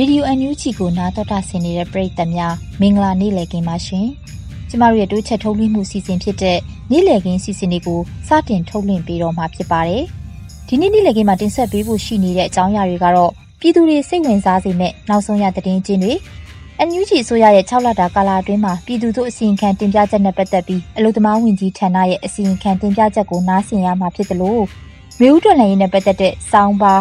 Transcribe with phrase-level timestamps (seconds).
[0.00, 4.06] Radio NUG ကိုနားတော်တာဆင်နေတဲ့ပရိသတ်များမင်္ဂလာနေ့လည်ခင်းပါရှင်။
[4.68, 6.58] ကျမတို့ရဲ့တိုးချက်ထုတ်လွှင့်မှုစီစဉ်ဖြစ်တဲ့
[6.90, 10.04] နေ့လည်ခင်းစီစဉ်တွေကိုစတင်ထုတ်လွှင့်ပေးတော့မှာဖြစ်ပါတယ်။
[10.68, 16.12] ဒီနေ့နေ့လည်ခင်းမှာတင်ဆက်ပေးဖို့ရှိနေတဲ့အကြောင်းအရာတွေကတော့ပြည်သူတွေစိတ်ဝင်စားစေမယ့်နောက်ဆုံးရသတင်းချင်းတွေ
[16.88, 24.62] NUG အစိုးရရဲ့6လတာကာလအတွင်းမှာပြည်သူတို့အစီရင်ခံတင်ပြချက်နဲ့ပတ်သက်ပြီးအလို့သမားဝင်ကြီးဌာနရဲ့အစီရင်ခံတင်ပြချက်ကိုနားဆင်ရမှာဖြစ်တယ်လို့
[25.20, 26.94] မျိုးဥတွန်လည်းရေးနဲ့ပတ်သက်တဲ့စောင်းပါ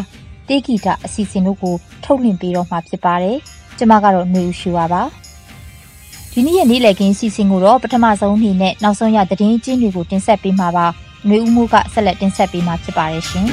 [0.47, 3.37] တေးဂီတအစီအစဉ်တို့ကိုထုတ်လွှင့်ပေးတော့မှာဖြစ်ပါတယ်။
[3.77, 5.01] ကျွန်မကတော့နေဦးရှိပါပါ။
[6.33, 10.85] ဒီနေ့ရဲ့နေ့လည်ခင်းအစီအစဉ်ကိုတော့ပထမဆုံးအနေနဲ့နောက်ဆုံးရသတင်းကျင်းတွေကိုတင်ဆက်ပေးမှာပါ။
[11.29, 13.47] နေဦးမှုကဆက်လက်တင်ဆက်ပေးမှာဖြစ်ပါတယ်ရှင်။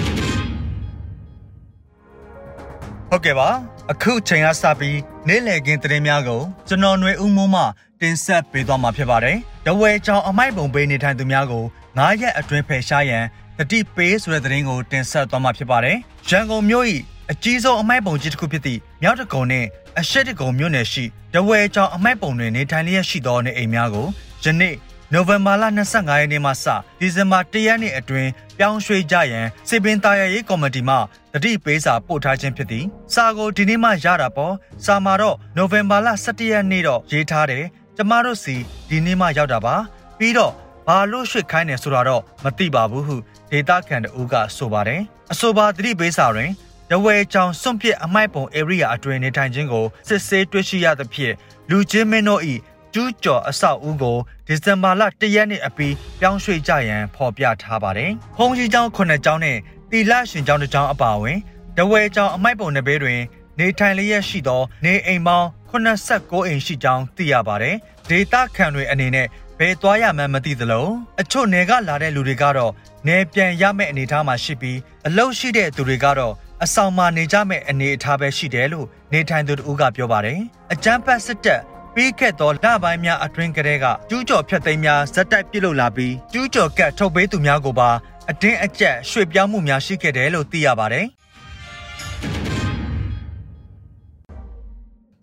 [3.11, 3.49] ဟုတ်ကဲ့ပါ
[3.93, 7.63] အခုချိန်ကစပြီးနေ့လည်ခင်းသတင်းများကိုကျွန်တော်ຫນွေဦးမိုးမှ
[8.01, 11.65] တင်ဆက်ပေးသွားမှာဖြစ်ပါတယ်။တဝဲကြောင်အမိုက်ပုံပေးနေထိုင်သူများကို
[11.99, 13.25] 9ရက်အတွင်းဖယ်ရှားရန်
[13.59, 15.97] တတိပေးဆိုတဲ့သတင်းကိုတင်ဆက်သွားမှာဖြစ်ပါတယ်။
[16.29, 16.87] ရန်ကုန်မြို့၏
[17.33, 19.67] အကြီးဆုံးအမိုက်ပုံကြီးတစ်ခုဖြစ်သည့်မြောက်တကုံနှင့်
[20.01, 24.07] အရှက်တကုံမြို့နယ်ရှိတဝဲချောင်းအမိုက်ပုံတွင်နေထိုင်လျက်ရှိသောနေအိမ်များကို
[24.45, 24.75] ယနေ့
[25.13, 26.67] နိုဝင်ဘာလ25ရက်နေ့မှစ
[27.01, 30.97] ဒီဇင်ဘာ1ရက်နေ့အတွင်းပြောင်းရွှေ့ကြရန်စေပင်သားရရေးကော်မတီမှ
[31.33, 32.85] တတိပေးစာပို့ထားခြင်းဖြစ်သည်
[33.15, 37.65] စာကိုဒီနေ့မှရတာပေါ့စာမှာတော့နိုဝင်ဘာလ17ရက်နေ့တော့ရေးထားတယ်
[37.97, 38.55] ကျမတို့စီ
[38.89, 39.75] ဒီနေ့မှရောက်တာပါ
[40.19, 40.55] ပြီးတော့
[40.89, 43.17] ဘာလို့ရွှေ့ခိုင်းနေဆိုတာတော့မသိပါဘူးဟု
[43.55, 45.01] ဒေတာခန်တူကဆိုပါတယ်
[45.33, 46.51] အဆိုပါတတိပေးစာတွင်
[46.91, 51.35] တဝဲချောင်စွန့်ပစ်အမိုက်ပုံ area အတွင်းနေထိုင်ခြင်းကိုစစ်ဆေးတွေ့ရှိရသဖြင့်
[51.71, 52.43] လူချင်းမင်းတို့၏
[52.95, 54.17] ကျူးကျော်အဆောက်အဦကို
[54.47, 59.59] ဒီဇင်ဘာလ၁ရက်နေ့အပြီးပြောင်းရွှေ့ကြရန်ဖော်ပြထားပါတယ်။ဟုံးကြီးကျောင်း9ကျောင်းနဲ့
[59.91, 61.39] တီလရှင်ကျောင်းတစ်ကျောင်းအပါအဝင်
[61.77, 63.21] တဝဲကျောင်းအမိုက်ပုံနယ်ဘေးတွင်
[63.59, 67.77] နေထိုင်လျက်ရှိသော နေအိမ်ပေါင်း89အိမ်ရှိကြောင်းသိရပါတယ်။
[68.09, 69.27] ဒေတာခန်တွေအနေနဲ့
[69.59, 70.87] ဘယ်သွားရမှန်းမသိသလို
[71.21, 72.73] အချို့နယ်ကလာတဲ့လူတွေကတော့
[73.07, 76.35] နယ်ပြန်ရမယ့်အနေအထားမှာရှိပြီးအလုပ်ရှိတဲ့သူတွေကတော့
[76.65, 80.39] အဆောင်မှာနေကြမယ့်အနေအထားပဲရှိတယ်လို့နေထိုင်သူတို့ကပြောပါတယ်။
[80.73, 81.61] အကြမ်းဖက်စစ်တပ်
[81.95, 87.91] ပြီးခဲ့သောလပိုင်းများအတွင်းကတည်းကကျူးကျော်ဖျက်သိမ်းများဇက်တိုက်ပြုတ်လာပြီးကျူးကျော်ကတ်ထုတ်ပေးသူများကိုပါ
[88.31, 91.07] အတင်းအကျပ်ရွှေ့ပြောင်းမှုများရှိခဲ့တယ်လို့သိရပါတယ်။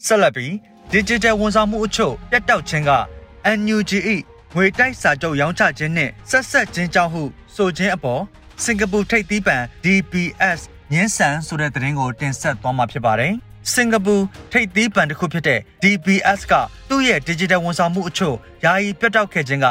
[0.05, 0.53] ဆက်လက်ပြီး
[0.93, 2.91] Digital ဝန်ဆောင်မှုအချို့ပြတ်တောက်ခြင်းက
[3.45, 3.91] NUG
[4.55, 7.23] ၏ငွေတိုက်စာချုပ်ရောင်းချခြင်းနှင့်ဆက်ဆက်ခြင်းကြောင့်ဟု
[7.55, 8.21] ဆိုခြင်းအပေါ်
[8.63, 10.59] စင်ကာပူထိပ်သီးပံ DPS
[10.93, 13.33] ညင်းဆန်ဆိုတဲ့သတင်းကိုတင်ဆက်သွားမှာဖြစ်ပါတယ်။
[13.73, 14.15] စင်ကာပူ
[14.51, 16.53] ထိပ်သီးပံတစ်ခုဖြစ်တဲ့ DPS က
[16.89, 19.67] သူ့ရဲ့ digital ဝန်ဆောင်မှုအချို့ယာယီပြတ်တောက်ခဲ့ခြင်းက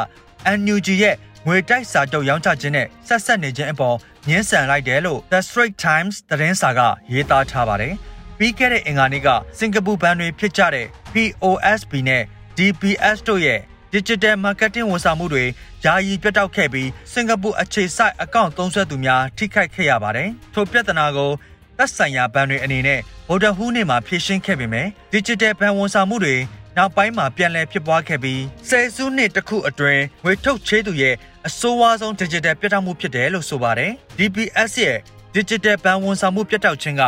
[0.58, 1.16] NUG ရဲ့
[1.46, 3.96] ငွေတိုက်စာချုပ်ရောင်းချခြင်းနဲ့ဆက်ဆက်နေခြင်းအပေါ်
[4.28, 6.80] ညှင်းဆန်လိုက်တယ်လို့ The Straits Times သတင်းစာက
[7.12, 7.94] ရေးသားထားပါတယ်။
[8.38, 12.22] ပြီးခဲ့တဲ့အင်္ဂါနေ့ကစင်ကာပူဘဏ်တွေဖြစ်ကြတဲ့ POSB နဲ့
[12.60, 13.60] DPS တို့ရဲ့
[13.94, 15.44] Digital Marketing ဝန်ဆောင်မှုတွေ
[15.84, 21.30] ယာယီပြတ်တောက်ခဲ့ပြီးစင်ကာပူအခြေစိုက်အကောင့်သုံးစွဲသူများထိခိုက်ခဲ့ရပါတယ်။ထိုပြဿနာကို
[21.78, 26.36] သက်ဆိုင်ရာဘဏ်တွေအနေနဲ့ဗုဒ္ဓဟူးနေ့မှာဖြေရှင်းခဲ့ပေမဲ့ Digital ဘဏ်ဝန်ဆောင်မှုတွေ
[26.76, 31.14] နောက်ပိုင်းမှာပြန်လည်ဖြစ်ပွားခဲ့ပြီးဆယ်စုနှစ်တစ်ခုအတွင်းငွေထုတ်ချေးသူရဲ့
[31.46, 34.98] အဆိုးဝါးဆုံး Digital ပြတ်တောက်မှုဖြစ်တယ်လို့ဆိုပါတယ်။ DPS ရဲ့
[35.34, 37.04] Digital ဘဏ်ဝန်ဆောင်မှုပြတ်တောက်ခြင်းက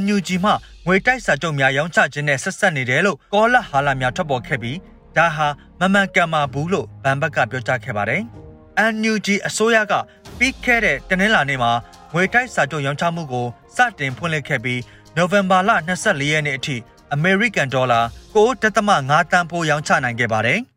[0.00, 0.52] NUG မှ
[0.88, 4.78] ငွေတိုက်စာချုပ်များရောင်းချခြင်းနဲ့ဆက်ဆက်နေတယ်လို့ကောလဟာလများထွက်ပေါ်ခဲ့ပြီး
[5.16, 5.48] ဒါဟာ
[5.80, 8.22] မမှန်ကန်မှာဘူးလို့ဗန်ဘက်ကပြောကြားခဲ့ပါတယ်။
[8.94, 9.92] NUG အစိုးရက
[10.38, 11.72] ပြီးခဲ့တဲ့တနင်္လာနေ့မှာ
[12.12, 13.46] ငွေတိုက်စာချုပ်ရောင်းချမှုကို
[13.76, 14.80] စတင်ဖွင့်လှစ်ခဲ့ပြီး
[15.16, 15.70] နိုဝင်ဘာလ
[16.02, 16.76] 24ရက်နေ့အထိ
[17.12, 18.00] အမေရိကန်ဒေါ်လာ
[18.36, 20.60] 9.5တန်ဖိုးရောင်းချနိုင်ခဲ့ပါတယ်။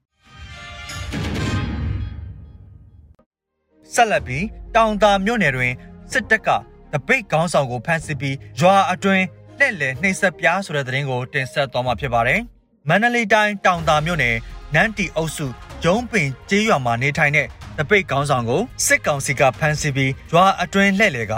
[3.94, 4.46] ဆက်လက်ပြီး
[4.76, 5.74] တောင်တာမြို့နယ်တွင်
[6.12, 6.50] စစ်တပ်က
[6.94, 9.26] တပိတ်ခေါင်းဆောင်ကိုဖမ်းဆီးပြီးရွာအတွင်း
[9.60, 12.40] လှည့်လည်နှိပ်စက်ပြားဆိုတဲ့သတင်းကိုတင်ဆက်သွားမှာဖြစ်ပါတယ်။
[12.90, 14.36] မန္တလေးတိုင်းတောင်တာမြို့နယ်
[14.76, 15.48] နန်းတီအုပ်စု
[15.84, 17.48] ဂျုံပင်ကျေးရွာမှာနေထိုင်တဲ့
[17.78, 21.34] တတပိတ်ကောင်းဆောင်ကိုစစ်ကောင်စီကဖမ်းဆီးပြီးရွာအတွင်းလှည့်လေက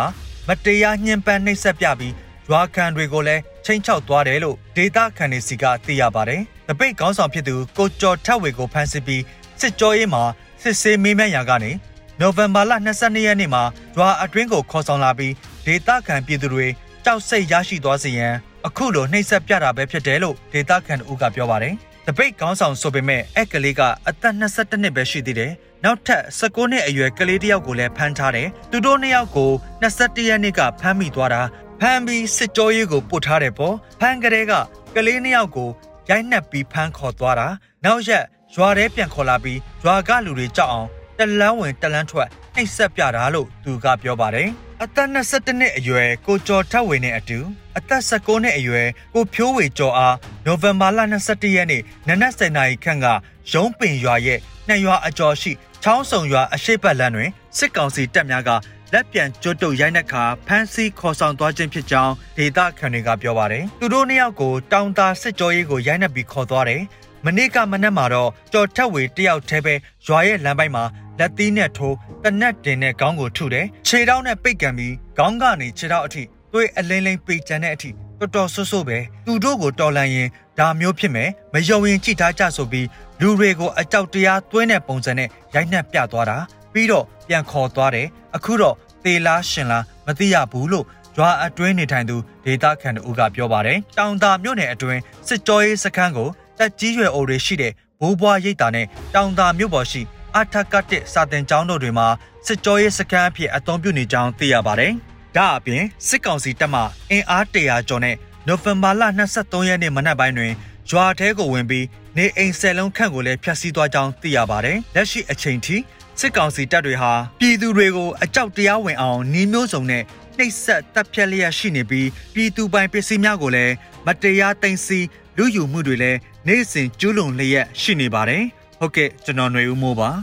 [0.48, 2.14] မတရားညှဉ်းပန်းနှိပ်စက်ပြပြီး
[2.50, 9.24] ရွာခံတွေကိုလည်းချိန်ချောက်သွားတယ်လို့ဒေတာခန်နေစီကသိရပါတယ်။တပိတ်ကောင်းဆောင်ဖြစ်သူကိုကျော်ထက်ဝေကိုဖမ်းဆီးပြီး
[9.60, 10.24] စစ်ကြောရေးမှာ
[10.62, 11.72] စစ်ဆေးမေးမြန်းရာကနေ
[12.20, 13.64] နိုဝင်ဘာလ22ရက်နေ့မှာ
[13.98, 15.34] ရွာအတွင်းကိုခေါ်ဆောင်လာပြီး
[15.66, 16.68] ဒေတာခန်ပြည်သူတွေ
[17.06, 18.34] ကြောက်စိတ်ရရှိသွားစေရန်
[18.68, 21.74] အခုလိုနှိပ်စက်ပြတာပဲဖြစ်တယ်လို့ဒေတာခန်ဦးကပြောပါတယ်။
[22.08, 25.52] တပိတ်ကောင်းဆောင်ဆိုပေမဲ့အက်ကလေးကအသက်22နှစ်ပဲရှိသေးတယ်။
[25.84, 29.52] နောက်ထပ်19နှစ်အရွယ်ကလေးတစ်ယောက်ကိုလည်းဖမ်းထားတယ်။သူတို့နှစ်ယောက်ကို
[29.84, 31.42] 21ရက်နေ့ကဖမ်းမိသွားတာ
[31.80, 34.54] ဖမ်းပြီးစစ်ကြောရေးကိုပို့ထားတယ်ပေါ့။ဖမ်းကလေးက
[34.96, 35.70] ကလေးနှစ်ယောက်ကို
[36.10, 37.48] ရိုက်နှက်ပြီးဖမ်းခေါ်သွားတာ။
[37.86, 38.26] နောက်ရက်
[38.56, 40.88] ရွာထဲပြန်ခေါ်လာပြီးရွာကလူတွေကြောက်အောင်
[41.18, 44.50] တလန်းဝင်တလန်းထွက်နှိပ်စက်ပြတာလို့သူကပြောပါတယ်။
[44.86, 47.40] အသက်22နှစ်အရွယ်ကိုကျော်ထက်ဝေနဲ့အတူ
[47.78, 53.08] အသက်19နှစ်အရွယ်ကိုဖြိုးဝေကျော်အားနိုဝင်ဘာလ22ရက်နေ့နနက်7:00နာရီခန့်က
[53.54, 55.52] ရုံးပင်ရွာရဲ့နှစ်ရွာအကျော်ရှိ
[55.84, 58.50] ချောင်းစုံရွာအရှိတ်ပတ်လမ်းတွင်စစ်ကောင်စီတပ်များက
[58.94, 66.82] လက်ပြန်ကျွတ်တုပ်ရိုက်နှက်ခါဖမ်းဆီးခေါ်ဆောင်သွားခြင်းဖြစ်ကြောင်းဒေသခံတွေကပြောပါတယ်။သူတို့နှစ်ယောက်ကိုတောင်တာစစ်ကြောရေးကိုရိုက်နှက်ပြီးခေါ်သွားတယ်။
[67.26, 69.74] မနေ့ကမနက်မှာတော့ကြော်ထက်ဝေတယောက်တည်းပဲ
[70.06, 70.84] ရွာရဲ့လမ်းပိုင်းမှာ
[71.20, 77.90] လက်သီးနဲ့ထိုးတနက်တင်တဲ့ခေါင်းကိုထုတယ်။ခြေထောက်နဲ့ပိတ်ကန်ပြီးခေါင်းကနေခြေထောက်အထိသွေးအလင်းလင်းပိတ်ကြတဲ့အထိ
[78.20, 80.30] တော်တော်ဆွဆွပဲသူတို့ကိုတော်လန်ရင်
[80.60, 82.88] ဒါမျိုးဖြစ်မယ်မယုံရင်ကြည့်ထားကြဆိုပြီး
[83.22, 86.38] လူတွေကိုအကြောက်တရားသွင်းတဲ့ပုံစံနဲ့ရိုက်နှက်ပြသွားတာ
[86.74, 90.86] ပြီးတော့ပြန်ခေါ်သွားတယ်အခုတော့သေလားရှင်လားမသိရဘူးလို့
[91.18, 92.16] ရွာအတွင်းနေထိုင်သူ
[92.46, 100.02] ဒေတာခန်တူကပြောပါတယ်တောင်တာမြို့နယ်အတွင်းစစ်ကြောရေးစခန်းကို တက်ကြီးရွယ်အိုတွေရှိတဲ့ဘိုးဘွားရိတ်တာနဲ့တောင်တာမြို့ပေါ်ရှိ
[100.38, 102.08] အထက်ကတစ်စာတင်ကျောင်းတို့တွေမှာ
[102.46, 104.94] စစ်ကြောရေးစခန်းအဖြစ်အသုံးပြုနေကြောင်းသိရပါတယ်
[105.36, 106.82] ဒါအပြင်စစ်ကောင်စီတပ်မှ
[107.12, 108.16] အင်အား100ကျော်နဲ့
[108.48, 109.04] နိုဝင်ဘာလ
[109.36, 110.54] 23ရက်နေ့မနက်ပိုင်းတွင်
[110.90, 111.86] ရွာထဲကိုဝင်ပြီး
[112.18, 115.78] နေအိမ်ဆယ်လုံးခန့်ကိုလည်းဖျက်ဆီးသွားကြောင်းသိရပါတယ်။လက်ရှိအချိန်ထိ
[116.20, 120.04] စစ်ကောင်စီတပ်တွေဟာပြည်သူတွေကိုအကြောက်တရားဝင်အောင်နှီးမျိုးစုံနဲ့
[120.38, 123.74] နှိပ်စက်တပ်ဖြတ်လျက်ရှိနေပြီးပြည်သူပိုင်ပစ္စည်းများကိုလည်း
[124.06, 125.08] မတရားသိမ်းဆည်း
[125.38, 126.18] လူယူမှုတွေလည်း
[126.48, 128.44] နေ့စဉ်ကျူးလွန်လျက်ရှိနေပါတယ်။
[128.80, 130.10] ဟုတ်ကဲ့ကျွန်တော်ຫນွေဦးမိုးပါ။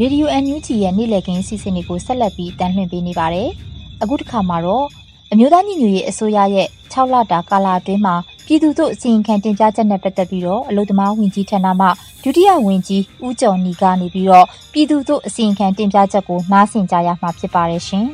[0.00, 3.48] Radio NUG ရဲ့နေ့လည်ခင်းစီစဉ်တွေကိုဆက်လက်ပြီးတန်လှည့်ပေးနေပါတယ်။
[4.02, 4.86] အခုတစ်ခါမှာတော့
[5.32, 8.14] အမျိုးသားညီညွတ်ရေးအစိုးရရဲ့6လတာကာလအတွင်းမှာ
[8.46, 11.88] ပြည်သူတို့အစီရင်ခံတင်ပြချက်နဲ့ပတ်သက်ပြီးတော့အလို့သမားဝင်ကြီးဌာနမှ
[12.24, 18.06] ဒုတိယဝင်ကြီးဦးကျော်နီကနေပြီးတော့ပြည်သူတို့အစီရင်ခံတင်ပြချက်ကိုနားဆင်ကြရမှာဖြစ်ပါတယ်ရှင်။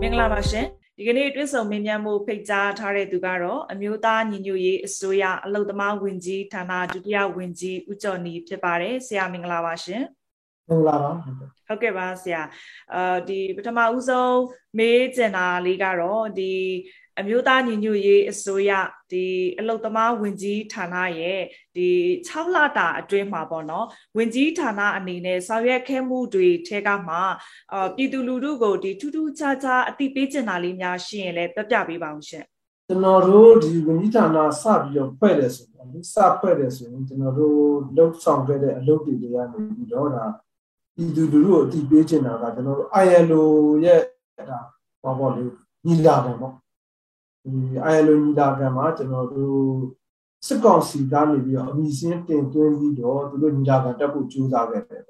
[0.00, 0.66] မင်္ဂလာပါရှင်။
[0.98, 10.02] ဒီကနေ့တွင်းဆုံမင်းမြတ်မှုဖိတ်ကြားထားတဲ့သူကတော့အမျိုးသားညီညွတ်ရေးအစိုးရအလုံသမားဝင်ကြီးဌာနဒုတိယဝင်ကြီးဦးကျော်နီဖြစ်ပါတယ်ဆရာမင်္ဂလာပါရှင်
[10.68, 11.10] မင်္ဂလာပါ
[11.68, 12.42] ဟုတ်ကဲ့ပါဆရာ
[12.94, 14.38] အာဒီပထမဦးဆုံး
[14.78, 16.52] မေးကျင်တာလေးကတော့ဒီ
[17.20, 18.70] အမျိုးသားညီညွတ်ရေးအစိုးရ
[19.12, 19.26] ဒီ
[19.58, 21.40] အလုတ်သမားဝင်ကြီးဌာနရဲ့
[21.76, 21.88] ဒီ
[22.28, 23.86] 6လတာအတွင်းမှာပေါ့နော်
[24.16, 27.16] ဝင်ကြီးဌာနအနေနဲ့ဆောင်ရွက်ခဲ့မှုတွေထဲကမှ
[27.72, 32.44] အာပြည်သူလူထုကိုဒီထူးထူးခြားခြားအသိပေးချင်တာလေးများရှိရင်လည်းပြပြပေးပါအောင်ရှင်
[32.88, 37.58] ကျွန်တော်တို့ဒီဝင်ကြီးဌာနစပြီးတော့ဖွဲ့တယ်ဆိုတော့စဖွဲ့တယ်ဆိုရင်ကျွန်တော်တို့
[37.96, 40.24] လှုပ်ဆောင်ခဲ့တဲ့အလုပ်တွေတွေကနေပြီးတော့ဒါ
[40.94, 43.42] ပြည်သူလူထုကိုအသိပေးချင်တာကကျွန်တော်တို့ ILO
[43.84, 44.00] ရဲ့
[44.50, 44.58] ဒါ
[45.02, 45.42] ဟောပေါ့လေ
[45.86, 46.36] ညီလာတယ်
[47.52, 49.62] ပေါ့ဒီ ILO ညီလာခံမှာကျွန်တော်တို့
[50.46, 55.02] စစ်ကောင်စီကနေပြီးတော့အမိစင်းတင်သွင်းပြီးတော့သူတို့ညီလာခံတက်ဖို့ကြိုးစားခဲ့တယ်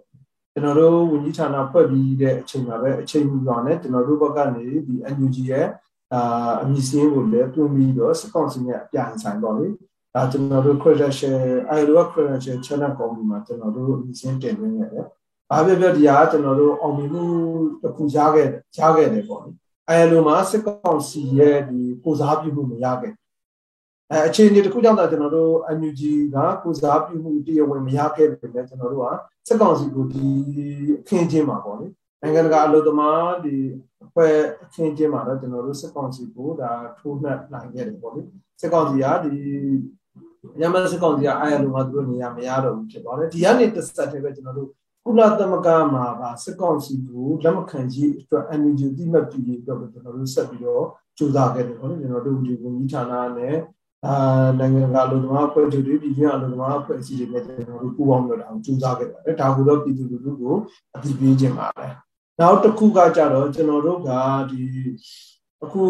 [0.52, 5.66] ကျွန်တော်တို့ဝန်ကြီးဌာနဖွဲ့ပြီးတဲ့အချိန်မှာပဲအချိန်မီပါနဲ့ကျွန်တော်တို့ဘက်ကနေဒီ NUG ရဲ့
[6.14, 9.66] အာအမိစင်းကိုလည်းတွင်းပြီးတော့စစ်ကောင်စီနဲ့အပြန်ဆိုင်တော့လေ
[10.14, 11.38] ဒါကျွန်တော်တို့ credential
[11.78, 15.06] ILO credential channel company မှာကျွန်တော်တို့အမိစင်းတင်သွင်းခဲ့တယ်
[15.50, 17.24] ဘာဖြစ်ဖြစ်ဒီဟာကျွန်တော်တို့အောင်မြင်မှု
[17.82, 19.42] တစ်ခုရခဲ့ရခဲ့တယ်ပေါ့
[19.88, 23.12] အဲလိုမှာစစ်ကောင်စီရဲ့ဒီကိုစားပြုမှုမရခဲ့
[24.12, 26.02] အဲအခြေအနေတစ်ခုကြောင့်တော့ကျွန်တော်တို့ NUG
[26.34, 29.06] ကကိုစားပြုမှုတရားဝင်မရခဲ့ပြီလေကျွန်တော်တို့က
[29.48, 30.26] စစ်ကောင်စီကိုဒီ
[31.00, 31.86] အခင်းချင်းမှာပေါ့လေ
[32.22, 33.54] နိုင်ငံတကာအလို့သမားဒီ
[34.04, 38.20] အဖွဲ့အခင်းချင်းမှာတော့ကျွန်တော်တို့စစ်ကောင်စီကိုဒါထိုးနှက်နိုင်ခဲ့တယ်ပေါ့လေ
[38.60, 39.32] စစ်ကောင်စီကဒီ
[40.60, 44.68] ရမစစ်ကောင်စီကအားရလို့မှသူတို့နေရာမရတော့ဘူးဖြစ်သွားတယ်ဒီကနေတစ်ဆက်တည်းပဲကျွန်တော်တို့
[45.08, 50.84] ကုလသမဂ္ဂမှာကစစ်ကောင်စီကိုလက်မခံကြီးအတွက် NUG တိမှတ်ပြုရေးအတွက်ကျွန်တော်တို့ဆက်ပြီးတော့
[51.18, 53.56] ကြိုးစားခဲ့တယ်ပေါ့နော်ကျွန်တော်တို့ဒီဝန်ကြီးဌာနနဲ့
[54.06, 60.54] အာနိုင်ငံကလူသမားအဖွဲ့တွေပြည်ပြအလူသမားအဖွဲ့အစည်းတွေနဲ့ကျွန်တော်တို့ပူးပေါင်းလို့အောင်ကြိုးစားခဲ့ပါတယ်ဒါကိုတော့ပြည်သူလူထုကို
[60.94, 61.92] အသိပေးခြင်းပါတယ်
[62.40, 64.10] နောက်တစ်ခုကကြတော့ကျွန်တော်တို့က
[64.50, 64.62] ဒီ
[65.64, 65.82] အခု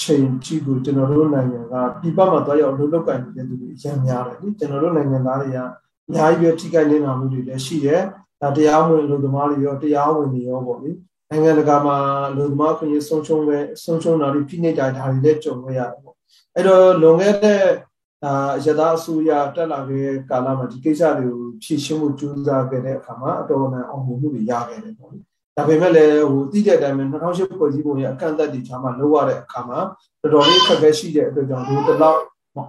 [0.00, 5.58] ချိန်ကြီးကိုကျွန်တော်တို့နိုင်ငံကပြည်ပမှာတွားရောက်လှုပ်လှုပ်ကန်နေတဲ့သူတွေအများများတယ်ဒီကျွန်တော်တို့နိုင်ငံသားတွေက
[6.08, 8.02] အများကြီးပဲထိခိုက်နေတာမှုတွေလည်းရှိတယ်
[8.40, 10.90] ဒါတရားဝင်လူသမားတွေရောတရားဝင်တွေရောပေါ့လေ
[11.30, 11.96] အဲနိုင်ငံတကာမှာ
[12.36, 16.16] လူသမားခွင့်ရဆုံးရှုံးပဲဆုံးရှုံးတာတွေဖိနှိပ်တာဒါတွေလည်းကြုံရရတယ်ပေါ့
[16.54, 17.62] အဲ့တော့လွန်ခဲ့တဲ့
[18.24, 18.32] အာ
[18.64, 25.10] ရသအစိုးရတက်လာခဲ့ကာလမှာဒီကိစ္စတွေကိုဖြည့်ရှင်းမှုကြိုးစားခဲ့တဲ့အခါမှာအတော်နဲ့အောင်မြင်မှုတွေရခဲ့တယ်ပေါ့
[25.56, 29.78] ဒါပေမဲ့လည်းဟိုတိတဲ့အတိုင်းပဲ2008ဖွဲ့စည်းပုံရဲ့အကန့်အသတ်တွေချာမှလောက်ရတဲ့အခါမှာ
[30.20, 32.20] တော်တော်လေးခက်ခဲရှိတဲ့အတွက်ကြောင့်ဒီတလောက်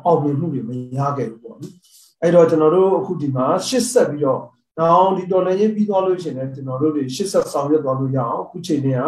[0.06, 1.74] အောင်မြင်မှုတွေမရခဲ့ဘူးပေါ့နော်
[2.22, 4.42] အဲ့တော့ကျွန်တော်တို့အခုဒီမှာရှစ်ဆက်ပြီးတော့
[4.80, 9.00] နောက်ဒီတော်လည်းရေးပြီးသွားလို့ရှိရင်လည်းကျွန်တော်တို့တွေရှစ်ဆက်ဆောင်ရွက်သွားလို့ရအောင်အခုချိန်นี้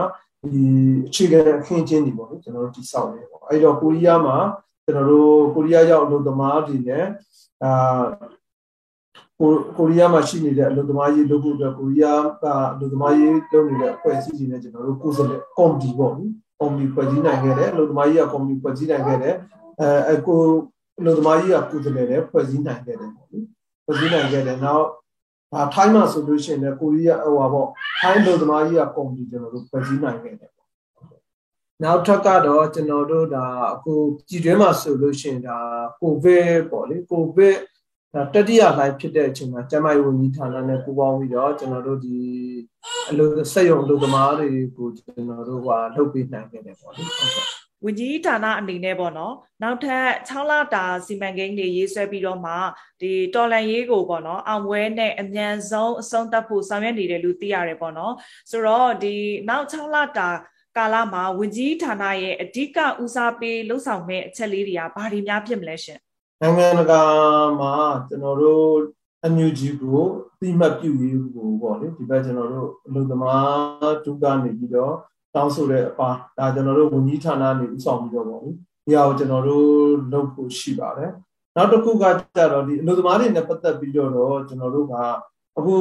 [0.44, 0.64] ကဒီ
[1.08, 4.38] အခြေခံအခင်းချင်းတွေပေါ့နော်ကျွန်တော်တို့တိဆောက်နေပေါ့အဲ့တော့ကိုရီးယားမှာ
[4.86, 7.06] ကျွန်တော်တို့ကိုရီးယားရောက်အလုပ်သမားတွေနဲ့
[7.64, 8.04] အာ
[9.40, 19.36] ကိုကိုရီးယားမှာရှိနေတဲ့အလုပ်သမားရေးလုပ်ဖို့အတွက်ကိုရီးယားကအလုပ်သမားရေးလုပ်နေတဲ့အဖွဲ့အစည်းတွေနဲ့ကျွန်တော်တို့ကိုယ်စားလှယ်ကော်မတီပေါ့နော်ကော်မတီဖွဲ့စည်းနိုင်ခဲ့တယ်အလုပ်သမားရေးကကော်မတီဖွဲ့စည်းနိုင်ခဲ့တယ်
[19.82, 20.40] အဲအကို
[21.00, 23.46] အလုပ်သမားရေးကကိုယ်စားလှယ်လည်းဖွဲ့စည်းနိုင်ခဲ့တယ်ပေါ့နော်
[23.86, 24.86] ဖွဲ့စည်းနိုင်ခဲ့တယ်နောက်
[25.54, 27.70] ဒါထိုင်းမှာဆိုလို့ရှိရင်လည်းကိုရီးယားဟိုပါပေါ့
[28.02, 30.70] ထိုင်းအလုပ်သမားရေးကကော်မတီကျွန်တော်တို့ဖွဲ့စည်းနိုင်ခဲ့တယ်ပေါ့
[31.84, 33.94] နောက်ထပ်ကတော့ကျွန်တော်တို့ဒါအခု
[34.30, 35.58] ကြည်တွဲမှာဆိုလို့ရှိရင်ဒါ
[36.00, 37.58] ကိုဗစ်ပေါ့လေကိုဗစ်
[38.14, 42.18] ဒါတတိယလှိုင်းဖြစ်တဲ့အချိန်မှာကျမကြီးဝန်ကြီးဌာနနဲ့ပူးပေါင်းပြီးတော့ကျွန်တော်တို့ဒီ
[43.10, 52.54] အလုပ်စက်ရုံအလုပ်သမားတွေကိုကျွန်တော်တို့ကလုပ်ပေးနိုင်ခဲ့တယ်ပေါ့လေဟုတ်ကဲ့ ဝန်ကြီးဌာနအနေနဲ့ပေါ့နော်နောက်ထပ်6လတာစီမံကိန်းတွေရေးဆွဲပြီးတော့မှ
[53.02, 58.14] ဒီတော်လန်ရေးကိုပေါ့နော်အောင်ပွဲနဲ့အမြန်ဆုံးအဆုံးသတ်ဖို့ဆောင်ရွက်နေတယ်လို့သိရတယ်ပေါ့နော်
[58.52, 59.16] ဆိုတော့ဒီ
[59.50, 60.30] နောက်6လတာ
[60.78, 66.00] ကာလမှာဝန်ကြီးဌာနရဲ့အဓိကဦးစားပေးလှုပ်ဆောင်မဲ့အချက်လေးတွေကဘာတွေများဖြစ်မလဲရှင်
[66.42, 67.04] နိုင်ငံတကာ
[67.60, 67.74] မှာ
[68.08, 68.72] ကျွန်တော်တို့
[69.26, 70.02] အမျိုးကြီးကို
[70.40, 74.96] သိမှတ်ပြုရေးကိုပေါ့လေဒီဘက်ကျွန်တော်တို့အလုပ်သမားဒုကနေပြီးတော့
[75.36, 78.52] တောင်းဆိုတဲ့အပါဒါကျွန်တော်တို့ဝန်ကြီးဌာနနေဥဆောင်ပြီးတော့ပေါ့လေ
[78.86, 79.68] ဒီဟာကိုကျွန်တော်တို့
[80.12, 81.12] လုပ်ဖို့ရှိပါတယ်
[81.56, 82.04] နောက်တစ်ခုက
[82.36, 84.12] ကြတော့ဒီအလုပ်သမားတွေနဲ့ပတ်သက်ပြီးတော့
[84.48, 84.94] ကျွန်တော်တို့က
[85.58, 85.76] အခု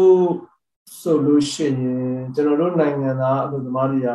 [1.01, 4.09] ဆိုလို့ရှိရင်ကျွန်တော်တို့နိုင်ငံသားအလုပ်သမားတွေက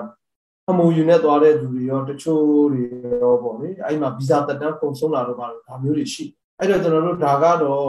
[0.69, 2.83] အမူယူနဲ့သွားတဲ့လူတွေရောတချို့တွေ
[3.21, 6.25] ရောပေါ့လေအဲ့မှာဗီဇာတက်တန်းပုံဆုံးလာတော့ပါလို့ဒါမျိုးတွေရှိ
[6.59, 7.87] အဲ့တော့ကျွန်တော်တို့ဒါကတော့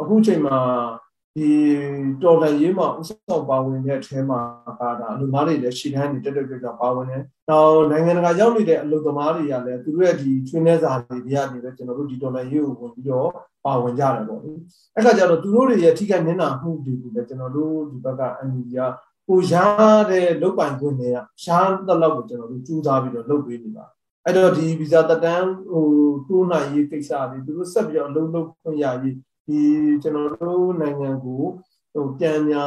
[0.00, 0.58] အခုချိန်မှာ
[1.36, 1.50] ဒီ
[2.22, 4.40] တော်လှန်ရေးမှာဥဆောင်ပါဝင်တဲ့အထဲမှာ
[4.80, 13.28] ပါတာအလုပ်သမားတွေလည်းရှီတန်းနေတက်တက်ကြွကြွပါဝင်တယ်။နောက်နိုင်ငံတကာရောက်နေတဲ့အလုပ်သမားတွေကလည်းသူတို့ရဲ့ဒီထွေးနေစာတွေတွေကနေပဲကျွန်တော်တို့ဒီတော်လှန်ရေးကိုဝင်ပြီးတော့
[13.66, 14.52] ပါဝင်ကြတယ်ပေါ့လေ။
[14.96, 18.78] အဲ့ခါကျတော့သူတို့တွေရဲ့ထိခိုက်နစ်နာမှုတွေကိုလည်းကျွန်တော်တို့ဒီဘက်ကအန်ယူက
[19.28, 19.54] ကိုရ
[20.10, 23.86] တဲ့လုတ်ပိုင်ခွင့်တွေကရှားတဲ့လောက်ကိုကျွန်တော်တို့ကြိုးစားပြီးတော့လုပ်ပေးနေပါ
[24.24, 25.86] အဲ့တော့ဒီဗီဇာတက်တန်းဟို
[26.28, 29.16] တိုးနိုင်ရေးကိစ္စတွေသူတို့ဆက်ပြီးတော့လုံးလုံးခွင့်ရရေး
[29.50, 29.62] ဒီ
[30.02, 31.42] ကျွန်တော်တို့နိုင်ငံကို
[31.92, 32.62] ဟိုပြန်ညာ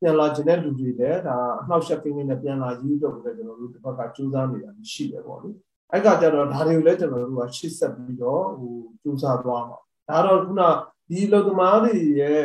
[0.00, 5.50] ပြန်လာခြင်းတဲ့လူတွေလည်းဒါအနှောက်အယှက်ကင်းကင်းနဲ့ပြန်လာရေးတော့လည်းကျွန်တော်တို့ဒီဘက်ကကြိုးစားနေတာရှိတယ်ပေါ့လေ
[5.92, 9.78] အဲ့ကကြတော့ဒါတွေကိုလည်းကျွန်တော်တို့ကရှေ့ဆက်ပြီးတော့ဟိုကြိုးစားသွားမှာ
[10.08, 10.62] ဒါတော့ခုန
[11.08, 12.42] ဒီလုံသမားတွေရဲ့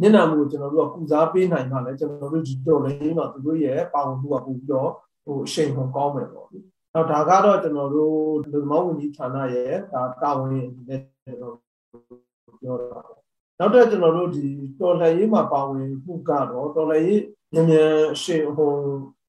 [0.00, 4.90] မျက်နှာမူကိုကျွန်တော်တို့ကကုစားပေးနိုင်မှလည်းကျွန်တော်တို့ဒီတော့လည်းတော့သူတို့ရဲ့ပါဝင်မှုကပို့ပြီးတော့
[5.24, 6.58] ဟိုအရှိန်ဟုန်ကောင်းမယ်ပေါ့လေ။
[6.94, 8.14] နောက်ဒါကတော့ကျွန်တော်တို့
[8.52, 11.56] လူမောင်းဝန်ကြီးဌာနရဲ့ဒါတာဝန်နဲ့ကျွန်တော်
[12.60, 13.18] ပြောတာပေါ့။
[13.58, 14.46] နောက်တော့ကျွန်တော်တို့ဒီ
[14.80, 17.22] တော်လှန်ရေးမှာပါဝင်မှုကတော့တော်လှန်ရေး
[17.52, 18.72] မြန်မြန်အရှိန်ဟို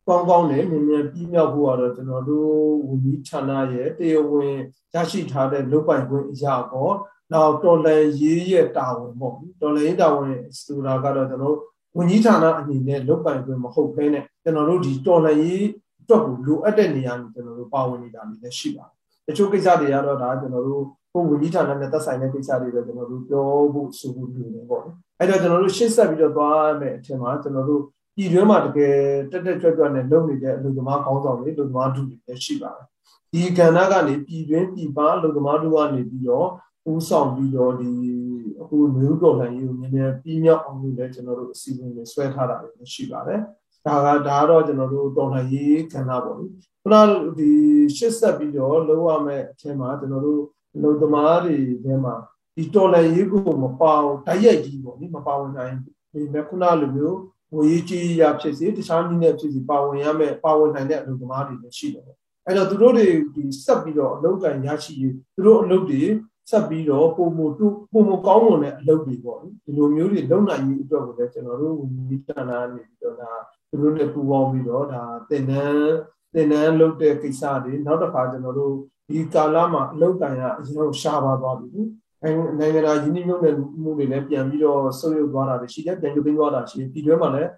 [0.07, 2.53] ကောင်းကောင်းနဲ့မြန်မြန်ပြီးမြောက်ဖို့ကတော့ကျွန်တော်တို့
[2.87, 4.55] ဝန်ကြီးဌာနရဲ့တရားဝင်
[4.93, 6.93] ရရှိထားတဲ့လုပ်ပိုင်ခွင့်အရာပေါ့
[7.33, 10.33] နောက်တော်လန်ရေးရဲ့တာဝန်ပေါ့တော်လန်ရေးတာဝန်
[10.63, 11.57] ဆိုတာကတော့ကျွန်တော်
[11.97, 15.65] ဝန်ကြီးဌာနအနေနဲ့လုပ်ပိုင်ခွင့်မဟုတ်ဘဲနဲ့ကျွန်တော်တို့ဒီတော်လန်ရေး
[16.01, 18.85] အတွက်ကိုလိုအပ်တဲ့နေရာမှာကျွန်တော်တို့ပါဝင်နေတာလည်းရှိပါ
[19.25, 24.83] တယ်တချို့ကိစ္စတွေကတော့ဒါကျွန်တော်တို့ ကိုဝန်ကြီးဌာနနဲ့သက်ဆိုင်တဲ့ကိစ္စတွေပဲကျွန်တော်တို့ပြောဖို့ဆိုဖို့လိုနေပေါ့
[25.19, 27.81] အဲ့တော့ကျွန်တော်တို့ရှင်းဆက်ပြီးတော့သွားမယ်အထင်မှာကျွန်တော်တို့
[28.15, 28.95] ပြည်တွင်းမှာတကယ်
[29.31, 32.87] တက်တက်ကြွကြွနဲ့လုပ်နေတဲ့အလုပ်သမားခေါင်းဆောင်တွေအလုပ်သမားတို့တွေလည်းရှိပါတယ်
[33.33, 36.47] ဒီကဏ္ဍကနေပြည်တွင်းပြည်ပအလုပ်သမားတို့ကနေပြီးတော့
[36.91, 37.89] ဦးဆောင်ပြီးတော့ဒီ
[38.61, 43.39] အခုမျိုးတော်လှန်ရေးကိုနည်းနည်းပြီးမြောက်အောင်လို့လည်းကျွန်တော်တို့အစီအစဉ်တွေဆွဲထားတာတွေရှိပါတယ်။
[43.85, 46.45] ဒါကဒါကတော့ကျွန်တော်တို့တော်လှန်ရေးကဏ္ဍပေါ့လေ။
[46.83, 46.95] ခုန
[47.37, 47.51] ဒီ
[47.97, 50.41] ရှစ်ဆက်ပြီးတော့လုံးဝမဲ့အထင်မှာကျွန်တော်တို့
[50.81, 52.15] လူသမားတွေထဲမှာ
[52.55, 55.75] ဒီတော်လှန်ရေးကိုမပေါအောင်တိုက်ရိုက်ကြီးပေါ့လေမပါဝင်နိုင်
[56.13, 57.19] ဒီမဲ့ခုနလိုမျိုး
[57.55, 66.01] ဝေးကြီးရဖြစ်စီတခြားနည်းနဲ့ဖြစ်စီပါဝင်ရမယ်ပါဝင်နိုင်တဲ့အလုပ်သမားတွေလည်းရှိတယ်ပေါ့။အဲ့တော့သူတို့တွေဒီဆက်ပြီးတော့အလုပ်ကန်ရရှိရေးသူတို့အလုပ်တွေ
[66.49, 73.31] ဆက်ပြီးတော့ပုံမတူပုံမကောင်းမွန်တဲ့အလုပ်တွေပေါ့ဒီလိုမျိုးတွေလုံနိုင်ရေးအတွက်ကိုလည်းကျွန်တော်တို့ဝန်ကြီးဌာနနေပြီးတော့ဒါ
[73.69, 75.93] သူတို့နဲ့ပူးပေါင်းပြီးတော့ဒါသင်တန်း
[76.33, 78.75] သင်တန်းလုပ်တဲ့ကိစ္စတွေနောက်တစ်ခါကျွန်တော်တို့
[79.09, 81.67] ဒီကာလမှာအလုပ်ကန်ရအရင်ကရှားပါသွားပြီ
[82.23, 83.35] အဲနိုင်ငံသားယင်းနှိမ့်မှု
[83.97, 87.49] တွေလည်းပြန်ပြီးတော့ဆုပ်ယုပ်သွားတာရှိတယ်ပြန်ကျသိမ်းသွားတာရှိတယ်ပြည်တွင်းမှာလည်း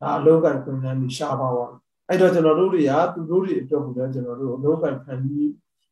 [0.00, 5.50] ဒါအလုပ်ကန်ခွင့်လန်းတွေရှားပါသွားတယ်အဲ့တော့ကျွန်တော်တို့တွေကသူတို့တွေအတွက်ကိုလည်းကျွန်တော်တို့အလုပ်ကန်ခံပြီး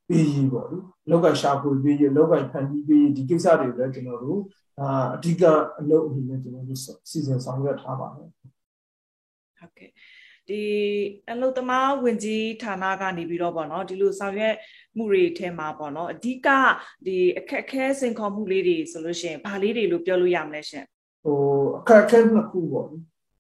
[0.09, 0.79] ပေးရေးပေါ့လေ
[1.11, 4.41] လောက်ကရှာဖွေပေးရေးလောက်ကဖန်တီးပေးရေးဒီကိစ္စတွေလည်းကျွန်တော်တို့
[4.81, 5.43] အာအဓိက
[5.81, 9.91] အလုပ်အနေနဲ့ကျွန်တော်တို့စီစဉ်ဆောင်ရွက်ထားပါတယ်ဟုတ်ကဲ့
[10.49, 10.63] ဒီ
[11.31, 14.55] အလုသမားဝင်ကြီးဌာနကနေပြီးတော့ပေါ့နော်ဒီလိုဆောင်ရွက်
[14.97, 16.49] မှုတွေထဲမှာပေါ့နော်အဓိက
[17.07, 20.85] ဒီအခက်အခဲစင်ခေါ်မှုလေးတွေဆိုလို့ရှိရင်ဘာလေးတွေလို့ပြောလို့ရမလဲရှင်
[21.25, 21.39] ဟို
[21.79, 22.87] အခက်အခဲနှစ်ခုပေါ့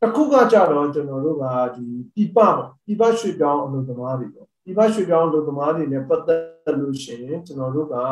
[0.00, 1.44] တစ်ခုကကြတော့ကျွန်တော်တို့က
[1.76, 1.84] ဒီ
[2.14, 2.54] ပြပပေါ့
[2.86, 8.06] ပြပရွှေပြောင်းအလုသမားတွေပေါ့ပြပရွှေပြောင်းအလုသမားတွေနဲ့ပတ်သက်လို့ရှိရင်ကျွန်တော်တို့ကအာ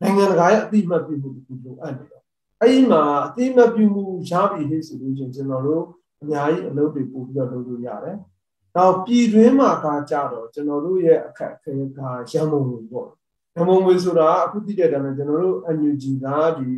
[0.00, 2.22] နိုင်ငံတကာရဲ့အတိအမှတ်ပြုမှုတခုလိုအပ်နေတော့
[2.60, 5.84] အဲ့ဒီမှာအတိအမှတ်ပြုမှုရပြီဟဲ့ဆိုလို့ချင်းကျွန်တော်တို့
[6.24, 8.16] အများကြီးအလုပ်တွေပို့ပြီးတော့လုပ်လို့ရတယ်။
[8.76, 12.00] နောက်ပြည်တွင်းမှာကကြတော့ကျွန်တော်တို့ရဲ့အခက်အခဲက
[12.32, 13.08] ရန်ကုန်ဝင်ပေါ့။
[13.54, 16.26] ရန်ကုန်ဝင်ဆိုတာအခုသိတဲ့အတိုင်းကျွန်တော်တို့ NUG က
[16.58, 16.68] ဒီ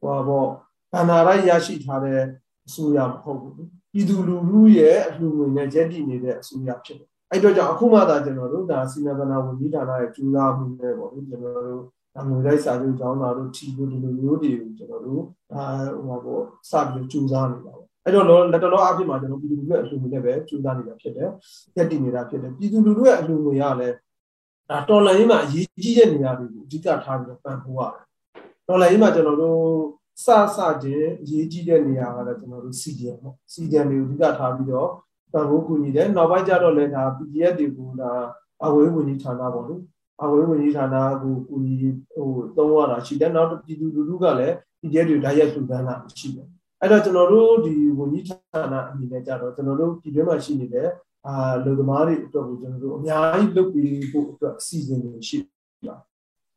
[0.00, 0.48] ဟောပေါ့
[0.92, 2.20] ဗန္နာရိုက်ရရှိထားတဲ့
[2.66, 3.54] အစိုးရမဟုတ်ဘူး။
[3.92, 11.82] ပြည်သူလူထုရဲ့အလှူငွေနဲ့ကျက်တည်နေတဲ့အစိုးရဖြစ်တယ်။အဲ့တော့ကြောင့်အခုမှသာကျွန်တော်တို့ဒါစီမံဘဏ္ဍာဝန်ကြီးဌာနရဲ့ကျူးလာမှုနဲ့ပေါ့လေကျွန်တော်တို့
[12.18, 15.22] အမှုလိုက်စာချုပ်ကျောင်းသားတို့ထီလို့ဒီလိုမျိုးတွေကိုကျွန်တော်တို့
[15.54, 15.64] အာ
[16.06, 21.30] ဟိုပေါ့စပြီးကျူးစားနေတာပေါ့ အဲ့တော့လက်တော်အဖြစ်မှာကျွန်တော်ပြည်သူလူထုရဲ့အလှူငွေနဲ့ပဲကျူးစားနေတာဖြစ်တယ်
[21.76, 23.94] ရက်တည်နေတာဖြစ်တယ်ပြည်သူလူထုရဲ့အလှူငွေရလည်း
[24.70, 28.02] ဒါတော်လိုင်းမှာအရေးကြီးတဲ့နေရာတွေကိုအဓိကထားပြီးတော့ပံ့ပိုးရတယ်
[28.68, 29.60] တော်လိုင်းမှာကျွန်တော်တို့
[30.24, 34.90] စစချင်းအရေးကြီးတဲ့နေရာကလည်းကျွန်တော်တို့ CDN ပေါ့ CDN တွေကိုအဓိကထားပြီးတော့
[35.32, 38.10] ပံ့ပိုးကူညီတယ်နောက်ပိုင်းကျတော့လည်းဒါ PDF တွေကိုဒါ
[38.64, 39.76] အဝေးဝင်ကြီးဌာနပေါ့လေ
[40.22, 41.74] အဝေးဝင်ကြီးဌာနကိုကူညီ
[42.14, 46.48] ဟိုသုံးရတာရှိတယ်နောက်ပြည်သူလူထုကလည်း PDF တွေဓာတ်ရိုက်လှူဒန်းတာရှိတယ်
[46.80, 50.88] အဲ့တော့ကျွန်တော်တို့ဒီဝန်ကြီးဌာနအနေနဲ့ကြတော့ကျွန်တော်တို့ပြည်တွင်းမှာရှိနေတဲ့
[51.26, 55.38] အာလူသမားတွေအတွက်ကိုကျွန်တော်တို့အများကြီးလုပ်ပြီးဖို့အတွက်အစီအစဉ်တွေရှိ
[55.86, 55.94] ပါ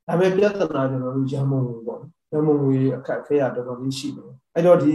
[0.08, 2.00] ဒါပေမဲ့ပြဿနာကျွန်တော်တို့ရန်မုံဝင်ပေါ့
[2.32, 4.94] ရန်မုံဝင်အခက်ခဲရတော်တော်လေးရှိတယ်အဲ့တော့ဒီ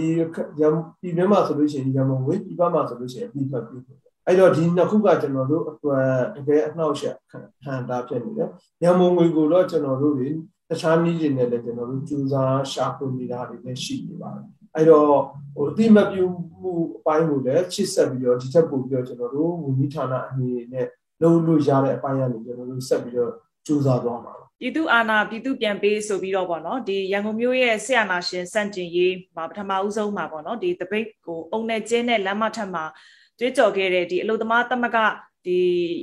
[1.00, 3.82] ပြည်တွင်းမှာဆိုလို့ရှိရင်ရန်မုံဝင်ပြည်ပမှာဆိုလို့ရှိရင်ပြည်ပတ်ပြီး
[4.26, 6.06] အဲ့တော့ဒီနှစ်ခုကကျွန်တော်တို့အတွက်
[6.36, 8.48] တကယ်အနှောက်အယှက်ခံတာဖြစ်နေတယ်။
[8.82, 10.28] ရန်မုံငွေကိုတော့ကျွန်တော်တို့တွေ
[10.70, 15.06] တခြားနည်းတွေနဲ့လည်းကျွန်တော်တို့ကြိုးစားရှာဖွေနေတာတွေလည်းရှိနေပါတယ် အဲ့တော့
[15.54, 16.24] ဟိုအတိမပြု
[16.60, 20.86] မှုအပိုင်းကိုလည်းချစ်ဆက်ပြီးတော့ဒီချက်ပို့ပြီးတော့ကျွန်တော်တို့ဝန်ကြီးဌာနအနေနဲ့
[21.22, 23.32] လုံးလို့ရတဲ့အပိုင်းကနေကျွန်တော်တို့ဆက်ပြီးတော့
[23.66, 32.84] ကြိုးစားသွားမှာပါပြည်သူအာဏာပြည်သူပြန်ပေးဆိုပြီးတော့ပေါ့နော်ဒီရန်ကုန်မြို့ရဲ့ဆရာနာရှင်စန့်ကျင်ရေးမှာပထမဦးဆုံးမှာပေါ့နော်ဒီတပိတ်ကိုအုံနဲ့ကျင်းနဲ့လမ်းမထက်မှာ
[33.38, 34.96] ကြွေးကြော်ခဲ့တဲ့ဒီအလုသမားတမက
[35.46, 35.58] ဒီ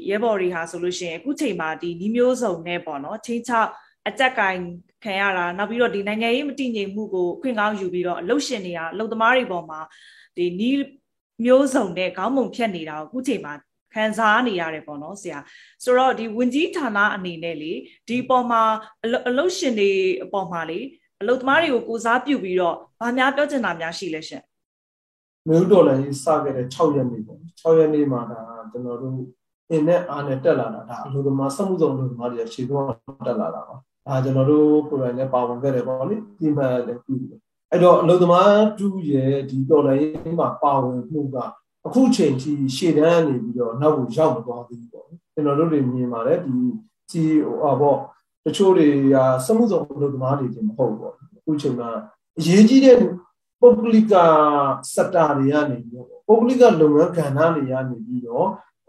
[0.09, 3.69] ရဲဘော်တွေဟာဆိုလို့ရှိရင်အခုချိန်မှာဒီနီးမျိုးစုံနဲ့ပေါ့နော်ချင်းချောက်
[4.07, 4.57] အကြက်ကင်
[5.03, 9.79] ခံရတာနောက်ပြီးတော့ဒီနိုင်ငံရေးမတည်ငြိမ်မှုကိုခွင့်ကောင်းယူပြီးတော့အလုရှင်တွေကအလုသမားတွေပေါ်မှာ
[10.37, 10.77] ဒီနီး
[11.45, 13.53] မျိုးစုံနဲ့ခေါင်းမုံဖြတ်နေတာကိုအခုချိန်မှာ
[13.93, 15.39] ခံစားနေရတယ်ပေါ့နော်ဆရာ
[15.83, 17.73] ဆိုတော့ဒီဝင်ကြီးဌာနအနေနဲ့လေ
[18.09, 18.61] ဒီပေါ်မှာ
[19.29, 19.91] အလုရှင်တွေ
[20.23, 20.79] အပေါ်မှာလေ
[21.21, 24.43] အလုသမားတွေကိုကိုစားပြုပြီးတော့ဗာများပြောချင်တာများရှိလဲရှင်
[25.49, 28.39] မြို့တော်လည်းစခဲ့တဲ့6ရက်နေ့ပေါ့6ရက်နေ့မှာဒါ
[28.71, 29.17] ကျွန်တော်တို့
[29.69, 32.87] အင်းနဲ့အားနဲ့တက်လာတာဒါအလိုသမားစမှုဆောင်လို့သမားတွေခြေသွန်း
[33.27, 33.75] တက်လာတာပါ
[34.07, 37.39] ဒါကျွန်တော်တို့ကိုယ်တိုင်လည်းပါဝင်ခဲ့တယ်ပေါ့လေဒီမှလည်းပြုတယ်
[37.71, 41.37] အဲ့တော့အလုံသမားတူရဲ့ဒီတော်လိုင်းမှာပါဝင်မှုက
[41.87, 46.55] အခုချိန်ထိရှေ့တန်းနေပြီးတော့နောက်ကိုရောက်မသွားသေးဘူးပေါ့ကျွန်တော်တို့တွေမြင်ပါတယ်ဒီ
[47.11, 47.97] စီဟိုအပေါ့
[48.45, 51.89] တချို့တွေကစမှုဆောင်အလုံသမားတွေတင်မဟုတ်ပေါ့အခုချိန်မှာ
[52.37, 52.97] အရေးကြီးတဲ့
[53.61, 54.13] ပုဂ္ဂလိက
[54.93, 58.47] စက်တာတွေကနေပြီးတော့ပုဂ္ဂလိကလုပ်ငန်းကဏ္ဍတွေကနေပြီးတော့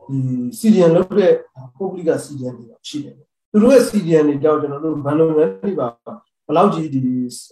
[0.09, 0.19] ဒီ
[0.59, 1.33] စီရီယံလုပ်တဲ့
[1.77, 3.17] ပုဂ္ဂလိကစီရီယံတွေရှိတယ်
[3.55, 5.89] သူတို့ရဲ့ CDN တွေကြောင့်ကျွန်တော်တို့ဘန်လုံငန်းတွေပါ
[6.49, 7.01] ဘလောက်ကြီးဒီ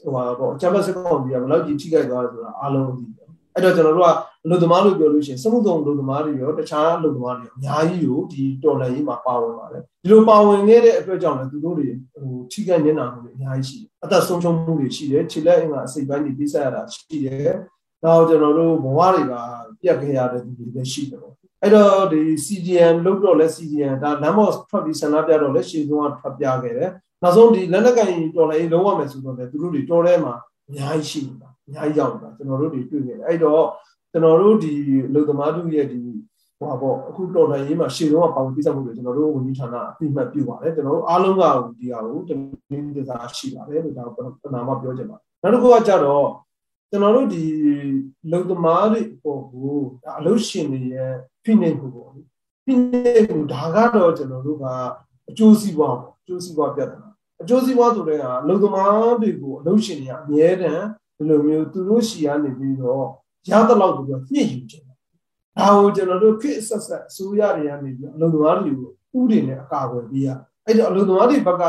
[0.03, 4.11] ဟိုပါပေါ့ချမ်ပစကောင်းကြီးကဘလောက်ကြီးထိခိုက်သွားဆိုတာအားလုံးသိတယ်အဲ့တော့ကျွန်တော်တို့က
[4.45, 17.55] အလုပ်သမားလို့ပြောလို့ရှိရင်စမှုဆောင်အလုပ်သမားတွေရောတခြားအလုပ်သမားတွေရောအများကြီးကိုဒီတော်လှန်ရေးမှာပါဝင်ပါတယ်ဒီလိုပါဝင်ခဲ့တဲ့အတွက်ကြောင့်လည်းသူတို့တွေဟိုထိခိုက်နေတာမှုတွေအများကြီးရှိတယ်အသက်ဆုံးရှုံးမှုတွေရှိတယ်ခြေလက်အင်္ဂါအစိပ်ပိုင်းတွေပြဆက်ရတာရှိတယ်
[18.05, 19.35] နောက်ကျွန်တော်တို့ဘဝတွေက
[19.81, 21.32] ပြတ်ခဲ့ရတဲ့သူတွေလည်းရှိတယ်ပေါ့
[21.63, 26.91] အဲ့တော့ဒီ CDM လုတ်တော့လဲ CDM ဒါလမ်းပေါ်ထွက်ပြီးဆန္ဒပြတော့လဲရှေ့ဆုံးကထွက်ပြခဲ့တယ်
[27.23, 30.35] နောက်ဆုံးဒီလက်နက်ကင်တော်လည်းလုံးဝမယ်ဆိုတော့လေသူတို့တွေတော်ထဲမှာ
[30.69, 33.65] အများကြီးရှိနေတာအများကြီးရောက်နေတာကျွန်တော်တို့တွေတွေ့ခဲ့တယ်အဲ့တော့
[34.13, 34.73] ကျွန်တော်တို့ဒီ
[35.15, 36.01] လူသမားတို့ရဲ့ဒီ
[36.59, 41.43] ဟိုပါပေါ့အခုတော်လှန်ရေးမှာရှေ့ဆုံးကပေါင်းပြဆက်မှုတွေကျွန်တော်တို့ဝန်ကြီးဌာနအပြည့်မှတ်ပြုပါတယ်ကျွန်တော်တို့အားလုံးက
[41.79, 42.31] ဒီဟာကိုတ
[42.71, 46.27] မင်းတစားရှိပါတယ်လို့ဒါကိုပနာမပြောချင်ပါတယ်နောက်တစ်ခုကကြတော့
[46.93, 47.45] ကျွန်တော်တို့ဒီ
[48.33, 51.13] လုံသမားတွေအပေါ်ကိုဒါအလုပ်ရှင်တွေရဲ့
[51.45, 52.11] ဖိနှိပ်မှုပေါ့
[52.65, 54.65] ဖိနှိပ်မှုဒါကတော့ကျွန်တော်တို့က
[55.29, 57.09] အကျိုးစီးပွားပေါ့အကျိုးစီးပွားပြဿနာ
[57.43, 63.07] အကျိုးစီးပွားဆိုတဲ့ဟာလုံသမားတွေကိုအလုပ်ရှင်တွေကအမြဲတမ်းဒီလိုမျိုးသူတို့ရှီကနေပြီးတော့
[63.51, 70.29] ရတဲ့လောက်ကိုညှစ်ယူခြင်းဒါကိုကျွန်တော်တို့ခေတ်ဆက်ဆက်အစိုးရတွေကနေပြီးအလုံသမားတွေကိုဥတွေနဲ့အကာအကွယ်ပေးရ
[70.67, 71.65] အဲ့တော့အလုံသမားတွေဘက်က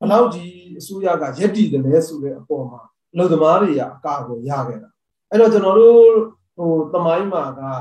[0.00, 2.80] ဘလောက်ကြီးအစိုးရကရက်တည်တယ်လဲဆိုတဲ့အပေါ်မှာ
[3.12, 4.90] အလုံသမားတွေကအကာအကွယ်ရခဲ့တာ
[5.30, 5.96] အဲ့တော့ကျွန်တော်တို့
[6.56, 7.72] ဟိုတမိုင်းမှာကဒါ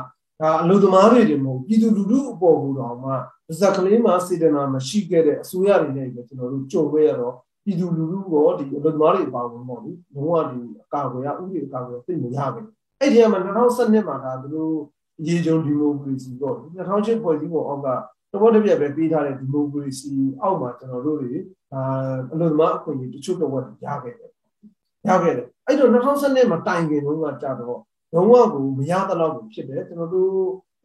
[0.63, 3.11] အလုံသမားတွေတွေမဟုတ်ပြည်သူလူထုအပေါ်ကိုတော့မှ
[3.59, 12.65] ဇက်ကလေးမှာစေတနာမရှိခဲ့တဲ့အစိုးရတွေနဲ့ပဲကျွန်တော်တို့ကြုံခဲ့ရတော့ပြည်သူလူထုရောဒီအလုံသမားတွေပါဝင်ပေါ့လေလုံးဝဒီအကာအကွယ်ရဥပဒေအကာအကွယ်သိမရခဲ့
[12.99, 14.73] အဲ့ဒီမှာ2012မှာဒါသူတို့
[15.27, 16.55] ရေကြုံဒီမိုကရေစီပေါ့
[16.89, 17.87] 2008ဖွဲ့စည်းပုံအောက်က
[18.31, 21.33] တဘောတပြက်ပဲပေးထားတဲ့ဒီမိုကရေစီအောက်မှာကျွန်တော်တို့တွေ
[21.73, 21.81] အာ
[22.31, 23.51] အလို့သမားအခွင့်အရေးတချို့တော့
[23.85, 24.31] ရခဲ့တယ်
[25.07, 27.79] ရခဲ့တယ်အဲ့တော့2012မှာတိုင်ခင်တုန်းကကြာတော့
[28.13, 30.33] လုံးဝကိုမရသလောက်ကိုဖြစ်တယ်ကျွန်တော်တို့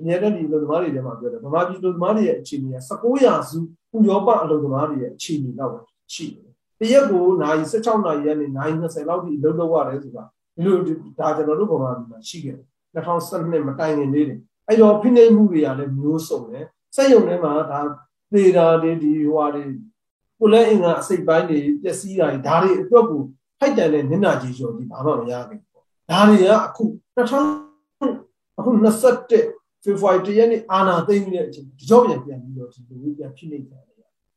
[0.00, 3.58] အများတက်ဒီအလုပ်သမားတွေထဲမှာပြောတယ်ဗမာပြည်အလုပ်သမားတွေရဲ့အခြေအနေက19ရာစု
[3.96, 5.72] ဥရောပအလုပ်သမားတွေရဲ့အခြေအနေတော့
[6.14, 6.50] ရှိတယ်
[6.80, 10.24] တရက်ကိုနိုင်16နာရီကနေနိုင်20လောက်ထိအလုပ်လုပ်ရတယ်ဆိုတာ
[10.54, 10.76] ဒီလို
[11.18, 16.64] ဒါကျွန်တော်တို့ဗမာပြည်မှာရှိခဲ့တယ်2012မတိုင်ခင်လေးတွေအဲ့တော့ဖိနှိပ်မှုတွေကလည်းမျိုးစုံတယ်
[16.96, 17.80] စက်ရုံထဲမှာဒါ
[18.32, 19.64] သေတာတွေဒီဟိုဟာတွေ
[20.38, 23.22] ကိုလည်းအင်္ဂါအစိတ်ပိုင်းတွေပျက်စီးတာတွေဒါတွေအတွက်ကို
[23.58, 25.76] ထိုက်တန်တဲ့နင့်နာကြီးကျော်ကြီးဘာမှမရခဲ့ဘူး
[26.10, 26.84] ဒါတွေကအခု
[27.16, 28.70] 2000အခု
[29.26, 33.82] 21ဖေဖော်ဝါရီတရက်နေ့အာနာသိမ့်ပြီးတဲ့အချိန်ကြောပြန်ပြန်ပြီးတော့ဒီလိုပြန်ဖိနှိပ်ကြတယ်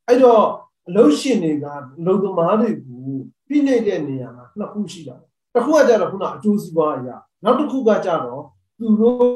[0.08, 0.44] အဲ့တော့
[0.88, 1.66] အလုံးရှင်တွေက
[2.00, 3.04] အလုံးသမားတွေကို
[3.48, 5.16] ဖိနှိပ်တဲ့နေရာမှာနှစ်ခုရှိတာ
[5.54, 8.44] တစ်ခုကကြတော့ခုနအကျိုးစီးပွားအရာနောက်တစ်ခုကကြတော့
[8.78, 9.28] သူတို့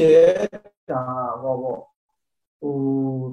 [0.00, 0.46] ရဲ့
[0.90, 1.00] ဒါ
[1.42, 1.80] ဟောပေါ့
[2.60, 2.74] ဟို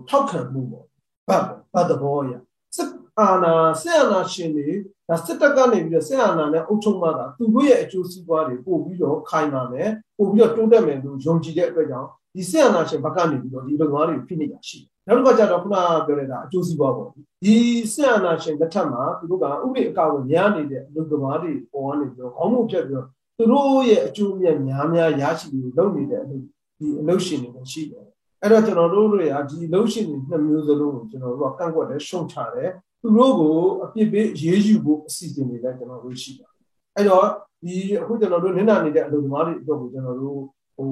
[0.09, 0.85] ထောက်ခံမှုပေါ့
[1.27, 2.37] ဗတ်ဗတ်တဘောအရာ
[2.75, 4.67] စစ် အာဏာဆက်အာဏာရှင်တွေ
[5.07, 17.09] ဒါစစ်တပ်ကနေပြီးတော့ဆက်အာဏာနဲ့အုပ်ချုပ်မှသာသူတို့ရဲ့အကျိုးစီးပွားတွေပို့ပြီးတော့ခိုင်ပါမယ်ပို့ပြီးတော့တိုးတက်မယ်လို့ယုံကြည်တဲ့အတွက်ကြောင့်ဒီဆက်အာဏာရှင်ဘက်ကနေပြီးတော့ဒီလုပ်ငန်းတွေဖိနေရရှိတယ်နောက်တစ်ခါကျတော့ခုနပြောလိုက်တာအကျိုးစီးပွားပေါ့
[17.43, 17.55] ဒီ
[17.93, 26.43] ဆက်အာဏာရှင်တစ်ထက်မှာသူတို့ကဥပဒေအကောင့်များနေတဲ့အလုပ်သမားတွေပေါ်ကနေပြီးတော့ခေါင်းမှုဖြတ်ပြီးတော့သူတို့ရဲ့အကျိုးအမြတ်များများရရှိပြီးလုပ်နေတဲ့အလုပ်
[26.79, 28.05] ဒီအလုပ်ရှင်တွေရှိတယ်
[28.41, 32.69] အဲ့တော့ကျွန်တော်တို့တွေကဒီအလုပ်ရှင်တွေနှစ်မျိုးစလုံးကိုကျွန်တော်တို့ကကန့်ကွက်တယ်ရှုံချတယ်
[33.01, 36.59] သူတို့ကိုအပြစ်ပေးရေးယူဖို့အစီအစဉ်တွေလည်းကျွန်တော်တို့ရှိပါတယ်
[36.95, 37.25] အဲ့တော့
[37.61, 40.39] ဒီအခုကျွန်တော်တို့နင်နာနေတဲ့အလုပ်သမားတွေအတွက်ကိုကျွန်တော်တို့
[40.75, 40.89] ဟို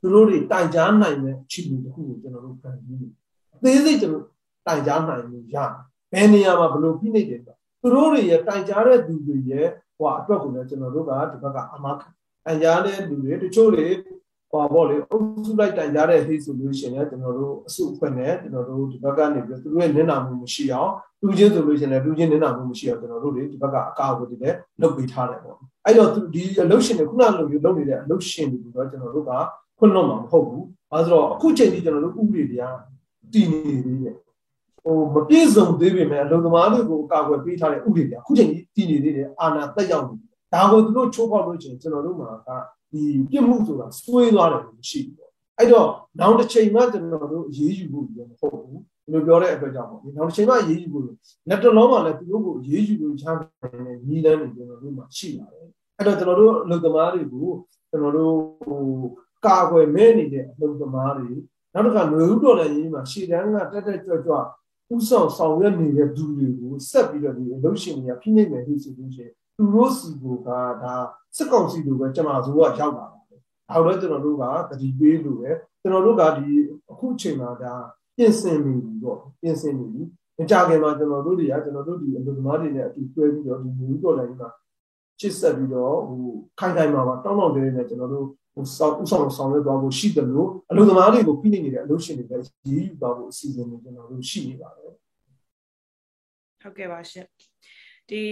[0.00, 2.98] သူတို့တွေတိုင်ကြားနိုင်တဲ့ချီမှုတစ်ခုကိုကျွန်တော်တို့ခံပြီး
[3.54, 4.24] အသေးစိတ်ကျွန်တော်
[4.66, 5.56] တိုင်ကြားနိုင်လို့ရ
[6.12, 12.08] ဘယ်နေရာမှာဘယ်လိုဖိနှိပ်တယ်ဆိုသူတို့တွေရဲ့တိုင်ကြားတဲ့သူတွေရဲ့ဟိုအတွက်ကိုလည်းကျွန်တော်တို့ကဒီဘက်ကအမခံ
[12.44, 13.86] တိုင်ကြားတဲ့သူတွေတချို့တွေ
[14.54, 20.90] ဟောပေါ့လေအုပ်စုလိုက်တိုင်ကြားတဲ့ဟိဆိုလို့ရှိရင်လည်းကျွန်တော်တို့အစုအဖွဲ့နဲ့ကျွန်တော်တို့ဒီဘက်ကနေပြီးသူတို့ရဲ့နင့်နာမှုမရှိအောင်
[21.22, 29.30] လူချင်းဆိုလို့ရှိရင်လည်းလူချင်းနင့်နာမှုမရှိအောင်ကျွန်တော်တို့တွေဒီဘက်ကအကာအကွယ်တွေလည်းလုပ်ပေးထားတယ်ပေါ့အဲ့တော့ဒီအလုပ်ရှင်တွေခုနလိုမျိုးလုပ်နေတဲ့အလုပ်ရှင်တွေကတော့ကျွန်တော်တို့က
[29.78, 32.64] ခွင့်လွှတ်မှာမဟုတ်ဘူးအဲဆိုတော့အခုချိန်ထိကျွန်တော်တို့ဥပဒေတွေက
[33.32, 34.16] တည်နေသေးတယ်
[34.84, 40.16] ဟိုမပြည့်စုံသေးပေမဲ့အလုံသမားတွေကိုအကာအကွယ်ပေးထားတဲ့ဥပဒေတွေအခုချိန်ကြီးတည်နေသေးတယ်အာဏာတက်ရောက်နေ
[40.52, 42.48] ဒါကိုသူတို့ချိုးဖောက်လို့ချင်းကျွန်တော်တို့မှာက
[42.94, 45.88] ဒီပြစ်မှုဆိုတာစွဲသွားတယ်လို့ရှိဘူးပေါ့အဲ့တော့
[46.20, 51.04] နောက်တစ်ချိန်မှကျွန်တော်တို့အရေးယူဖို့လည်းမဟုတ်ဘူးဒီလိုပြောတဲ့အတွက်ကြောင့်ပေါ့ဒီနောက်တစ်ချိန်မှအရေးယူဖို့
[51.48, 55.66] လက်တလုံးမှာလည်းသူတို့ကိုအရေးယူလို့ချမ်းတဲ့ညီလန်းတွေကျွန်တော်တို့မှာရှိပါတယ်
[55.98, 57.48] အဲ့တော့ကျွန်တော်တို့အလုပ်သမားတွေကို
[57.90, 58.82] ကျွန်တော်တို့ဟို
[59.46, 61.30] ကာကွယ်မဲနေတဲ့အလုပ်သမားတွေ
[61.72, 64.34] နောက်တစ်ခါလူဦးတော်လည်းရေးမှာရှေ့တန်းကတက်တက်ကြွကြွ
[64.94, 70.94] ဥဆောင်ဆောင်ရွက်နေတဲ့သူတွေကိုဆက်ပြီးတော့ဒီအလုပ်ရှင်တွေကဖိနှိပ်မယ်လို့ဆိုလို့ရှိရင် သူတို့စီကဒါ
[71.36, 73.40] စစ်ကောင်စီလိုပဲကျွန်တော်တို့ကရောက်လာပါတယ်။
[73.70, 76.48] ဒါတော့ကျွန်တော်တို့ကတတိပေးလို့ပဲကျွန်တော်တို့ကဒီ
[76.90, 77.74] အခုချိန်မှာဒါ
[78.16, 80.02] ပြင်ဆင်နေပြီတော့ပြင်ဆင်နေပြီ။
[80.38, 84.42] မကြခင်မှာကျွန်တော်တို့တွေကကျွန်တော်တို့ဒီအလုပ်သမားတွေနဲ့အတူတွဲပြီးတော့ဒီမျိုးတော်လိုင်းက
[85.20, 86.22] ချစ်ဆက်ပြီးတော့ဟို
[86.58, 94.92] ခိုင်ခိုင်မာမာတောင်းတောင်းတဲနဲ့ကျွန်တော်တို့ဟိုစောက်ဥဆောင်ဆောင်ရွက်သွားဖို့ရှိတယ်လို့အလုပ်သမားတွေကိုဖိနေနေတဲ့အလုပ်ရှင်တွေလည်းရည်ယူသွားဖို့အစီအစဉ်တွေကျွန်တော်တို့ရှိနေပါတယ်
[96.62, 97.26] ဟုတ်ကဲ့ပါရှင်
[98.08, 98.22] ဒီ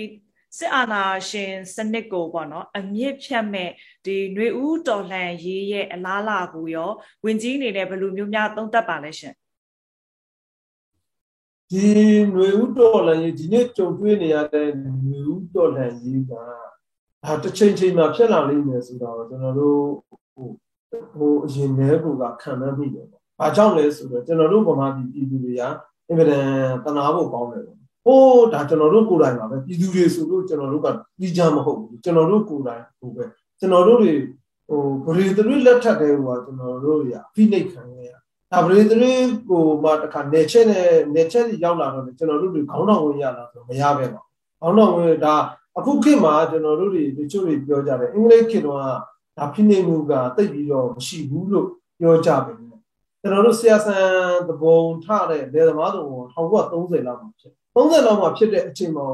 [0.58, 3.72] စစ်အာဏာရှင်စနစ်ကိုပေါ့နော်အမြင့်ဖြတ်မဲ့
[4.06, 6.91] ဒီຫນွေဦးတော်လှန်ရေးရဲ့အလားလာကိုရော
[7.26, 9.34] ဝင်ကြီးအနေနဲ့ဘယ်လိုမျိုးများသုံးသပ်ပါလဲရှင်
[11.72, 11.88] ဒီ
[12.32, 16.34] ຫນွေဦးတော်လှန်ရေးဒီနေ့ကြုံတွေ့နေရတဲ့ຫນွေဦးတော်လှန်ရေးက
[17.24, 19.80] ဒါတစ်ချိန်ချိန်မှာဖြစ်လာလိမ့်မယ်ဆိုတော့ကျွန်တော်တို့
[20.34, 20.50] ဟို
[21.13, 25.63] ဟိုအရင်တည်းကခံမှန်းမိတယ်ပေါ့။ဘာကြောင့်လဲဆိုတော့ကျွန်တော်တို့ဗမာပြည်ပြည်သူတွေက
[26.08, 26.48] အင်မတန်
[26.86, 30.87] တနာဖို့ကောင်းတယ်ပေါ့ ဟိုးဒါကျွန်တော်တို့ကိုယ်တိုင်ပါပဲပြည်သူတွေဆိုလို့ကျွန်တော်တို့က
[31.19, 33.25] ပြီးကြမဟုတ်ဘူးကျွန်တော်တို့ကိုယ်တိုင်ဟိုပဲ
[33.59, 34.12] ကျွန်တော်တို့တွေ
[34.69, 38.11] ဟိုဗရေသရွေးလက်ထက်တဲ့ဟိုကကျွန်တော်တို့ရဖိနှိပ်ခံရ
[38.53, 44.21] ဒါဗရေသရွေးကိုမှတခါနေချက်နဲ့နေချက်ရောက်လာတော့ကျွန်တော်တို့တွေခေါင်းတော်ဝင်ရလာဆိုမရပဲပါ
[44.61, 45.35] ခေါင်းတော်ဝင်ဒါ
[45.79, 48.79] အခုခေတ်မှာကျွန်တော်တို့တွေတချို့တွေပြောကြတယ်အင်္ဂလိပ်ခေတ်တော့
[49.38, 52.57] ဒါဖိနှိပ်မှုကတိတ်ပြီးတော့မရှိဘူးလို့ပြောကြတယ်
[53.23, 54.07] ကျွန်တော်တို့ဆရာဆန်
[54.49, 59.07] သဘုံထတဲ့လေသမားတော်1930လောက်မှာဖြစ် 30လောက်မှဖြစ်တဲ့အချိန်မှာ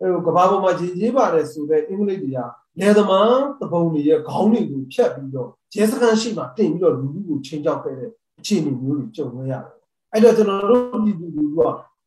[0.00, 2.38] ဟိုကဘာပေါ်မှာရေးရေးပါတယ်ဆိုတဲ့အင်္ဂလိပ်တွေက
[2.80, 9.74] လေသမားသဘုံတွေရဲ့ခေါင်းတွေကိုဖြတ်ပြီးတော့ရဲစခန်းရှိမှတင်ပြီးတော့လူလူကိုချင်းချောက်ခဲ့တဲ့အခြေအနေမျိုးတွေကြုံရရတယ်။
[10.12, 11.60] အဲ့တော့ကျွန်တော်တို့ဒီလူလူက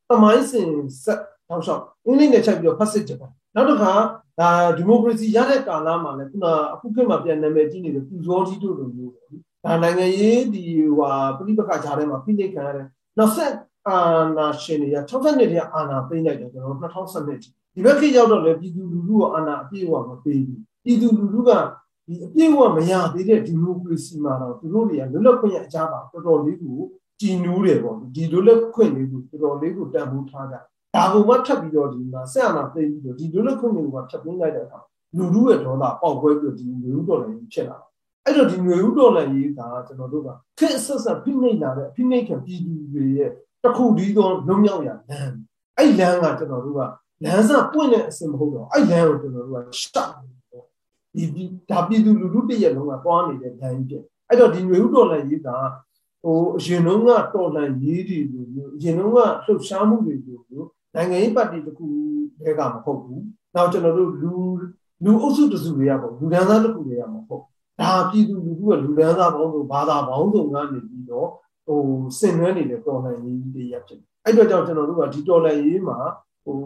[0.09, 0.67] သမိုင်းစဉ်
[1.03, 3.93] ဆက်တောက်လျှောက်အင်္ဂလိပ်နဲ့ချက်ပြီးတော့ဖတ်စစ်ကြပါနောက်တစ်ခါ
[4.39, 9.27] ဒါဒီမိုကရေစီရတဲ့ကာလမှာလည်းခုနအခုခေတ်မှာပြန်နာမည်ကြီးနေတဲ့ပူဇော်ကြီးတို့လိုမျိုးပေါ့။
[9.65, 10.63] ဒါနိုင်ငံရေးဒီ
[10.97, 12.85] ဟိုပြိပခါကြားထဲမှာဖိနှိပ်ခံရတဲ့
[13.17, 13.51] နောက်ဆက်
[13.87, 13.97] အာ
[14.37, 21.49] နာရှင်တွေက60နှစ်တည်းအာနာသိမ့်လိုက်တယ်ကျွန်တော်2012ဒီဘက်ခေတ်ရောက်တော့လေပြည်သူလူထုကအာနာအပြည့်အဝမပေးဘူးပြည်သူလူထုက
[22.07, 26.77] ဒီဒီအပြည့်အဝမရသေးတဲ့ဒီမိုကရေစီမှာတော့သူတို့တွေကလွတ်လပ်ခွင့်ရဲ့အကြပါတော်တော်လေးကို
[27.21, 30.55] ကြည်နူးတယ်ပေါ့ဒီလွတ်လပ်ခွင့်လေးကိုတော်တော်လေးကိုတန်ဖိုးထားကြ
[30.95, 34.79] ဒါကိုမှထပ်ပြီးတော့ဒီမှာဆက်အနာသိပြီးတော့ဒီလွတ်လပ်ခွင့်တွေကိုဖြတ်သိမ်းလိုက်တဲ့အခါ
[35.17, 37.77] လူလူရဲ့ဒေါသပေါက်ပွဲပြီးဒီငွေဥတော်လည်းဖြစ်လာ
[38.25, 43.31] အဲ့တော့ဒီငွေဥတော်လည်းရေးကကျွန်တော်တို့ကခက်ဆက်ဆက်ဖိနှိပ်လာတဲ့အဖိနှိပ်ခံပြည်သူတွေရဲ့
[43.63, 45.35] တခုတည်းသောလုံမြောက်ရလမ်း
[45.77, 46.79] အဲ့လမ်းကကျွန်တော်တို့က
[47.23, 50.13] လမ်းစာပွင့်တဲ့အစင်မဟုတ်တော့အဲ့လမ်းကိုကျွန်တော်တို့ကရှောက်
[51.15, 55.49] ဒီဒီဒါပြည်သူလူထုတရက်လုံးကသွားနေတဲ့လမ်းကြီးဖြစ်အဲ့တော့ဒီငွေဥတော်လည်းရေးက
[56.23, 61.85] ဟိုအရင်တုန်းကတော်လန်ရေးတွေလိုမျိုးအရင်တုန်းကလှုပ်ရှားမှုတွေလိုမျိုးနိုင်ငံရေးပါတီတခု
[62.39, 63.21] တည်းကမဟုတ်ဘူး။
[63.55, 64.31] နောက်ကျွန်တော်တို့လူ
[65.03, 67.43] လူအုပ်စုတစုတွေကပေါ့လူဒန်းသားတခုတွေကမဟုတ်
[67.79, 71.29] ဒါပြည်သူလူထုကလူဒန်းသားပေါင်းစုံဘာသာပေါင်းစုံကနေပြီးတော့
[71.71, 71.83] ဟို
[72.19, 75.97] ဆင်နွှဲနေတဲ့တော်လန်ရေးတွေရဖြစ်တယ်။အဲ့တော့ကြောင့်ကျွန်တော်တို့ကဒီတော်လန်ရေးမှာ
[76.45, 76.57] ဟို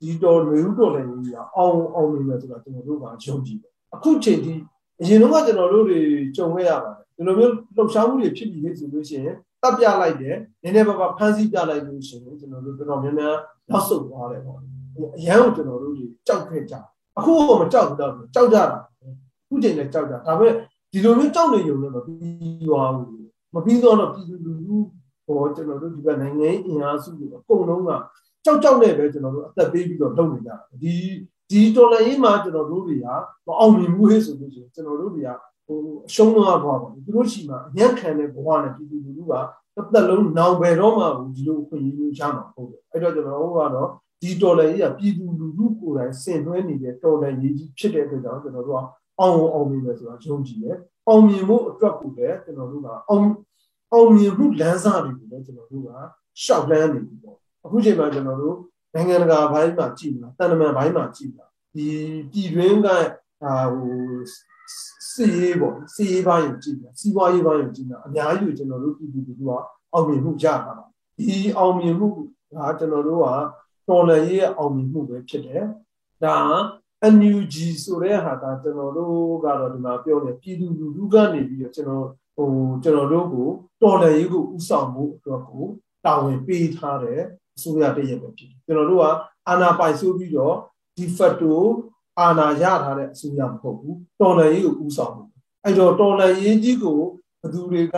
[0.00, 4.54] ဒီတော်လူဦးတော်လန်ရေးကအောင်အောင်နေမယ်ဆိုတာကျွန်တော်တို့ကယုံကြည်တယ်။အခုချိန်ထိ
[5.00, 6.00] အရင်တော့ကျွန်တော်တို့တွေ
[6.36, 13.36] ကြုံခဲ့ရပါတယ်ဒီလိုမျိုးလှုပ်ရှားမှုတွေဖြစ်ပြီးလေဆိုလို့ရှိရင်တပ်ပြလိုက်တယ်နည်းနည်းပါးပါးဖမ်းဆီးပြလိုက်လို့ရှိရင်ကျွန်တော်တို့တော်တော်များများ
[13.70, 14.58] နောက်ဆုတ်သွားတယ်ပေါ့
[15.16, 16.74] အရန်ကိုကျွန်တော်တို့ကြီးကြောက်ခဲ့ကြ
[17.18, 18.78] အခုတော့မကြောက်ဘူးတော့ကြောက်ကြတာ
[19.48, 20.52] ခုချိန်လည်းကြောက်ကြဒါပေမဲ့
[20.92, 23.21] ဒီလိုမျိုးကြောက်နေရုံနဲ့မပြီးသွားဘူး
[23.54, 24.76] မပြီးတော့တော့ပြည်သူလူထု
[25.26, 27.90] ဟောကျွန်တော်တို့ဒီကနိုင်ငံအင်အားစုတွေအကုန်လုံးက
[28.44, 30.50] ကြောက်ကြောက်နဲ့ပဲကျွန်တော်တို့အသက်ပေးပြီးတော့လုပ်နေကြ
[30.82, 30.94] ဒီ
[31.50, 33.06] ဒီတော်လိုင်းမှာကျွန်တော်တို့တွေက
[33.46, 35.28] မအောင်မြင်ဘူးဟဲ့ဆိုလို့ရှိရင်ကျွန်တော်တို့တွေက
[35.66, 39.32] ဟိုအရှုံးတော့ဘွားပေါ့သူတို့ရှိမှအညံ့ခံတဲ့ဘဝနဲ့ပြည်သူလူထုက
[39.76, 43.88] တစ်သက်လုံးနောင်ပဲတော့မှဒီလိုအခွင့်အရေးမျိုးရမှာဟုတ်တယ်အဲ့တော့ကျွန်တော်တို့ကတော့
[44.20, 48.78] ဒီတော်လှန်ရေးကပြည်သူလူထုကိုယ်တိုင်ဆင်နွှဲနေတဲ့တော်လှန်ရေးကြီးဖြစ်တဲ့အတွက်ကြောင့်ကျွန်တော်တို့က
[49.20, 50.76] အောင်အောင်မြင်မယ်ဆိုတာယုံကြည်တယ်
[51.08, 53.26] အောင်မြင်ဖို့အတွက်ကိုလည်းကျွန်တော်တို့ကအောင်
[53.92, 55.88] အောင်မြင်မှုလမ်းစာတွေကိုလည်းကျွန်တော်တို့က
[56.42, 58.56] ရှောက်လန်းနေပြီပေါ့အခုချိန်မှာကျွန်တော်တို့
[58.94, 61.86] နိုင်ငံတကာဘိုင်းမှာကြည့်လာတန်တမန်ဘိုင်းမှာကြည့်လာဒီ
[62.30, 62.88] ပြည်တွင်းက
[63.44, 63.92] အာဟို
[65.12, 69.50] စီရေးပေါ့စီရေးပိုင်းကိုကြည့်တာစီးပွားရေးပိုင်းကိုကြည့်တာအများကြီးကျွန်တော်တို့ပြည်သူတွေက
[69.92, 70.84] အောင်မြင်မှုရတာပါ
[71.16, 72.12] ဒီအောင်မြင်မှုက
[72.78, 73.26] ကျွန်တော်တို့က
[73.88, 75.64] တော်လှန်ရေးရဲ့အောင်မြင်မှုပဲဖြစ်တယ်
[76.24, 76.36] ဒါ
[77.14, 82.48] NUG ဆိုတဲ့ဟာကကျွန်တော်တို့ကတော့ဒီမှာပြောနေပြည်သူလူထုကနေပြီးတော့ကျွန်တော်ဟို
[82.82, 83.48] ကျွန်တော်တို့ကို
[83.82, 85.64] တော်လှန်ရေးကိုဥဆောင်မှုအတွက်ကို
[86.04, 87.20] တာဝန်ပေးထားတဲ့
[87.56, 89.04] အစိုးရတည်းရဲ့ပဲဖြစ်တယ်ကျွန်တော်တို့က
[89.48, 90.56] အာဏာပိုင်ဆိုပြီးတော့
[90.96, 91.54] de facto
[92.20, 95.24] အာဏာရထားတဲ့အစိုးရမဟုတ်ဘူးတော်လှန်ရေးကိုဥဆောင်မှု
[95.64, 97.00] အဲ့တော့တော်လှန်ရေးကြီးကို
[97.42, 97.96] ဘသူတွေက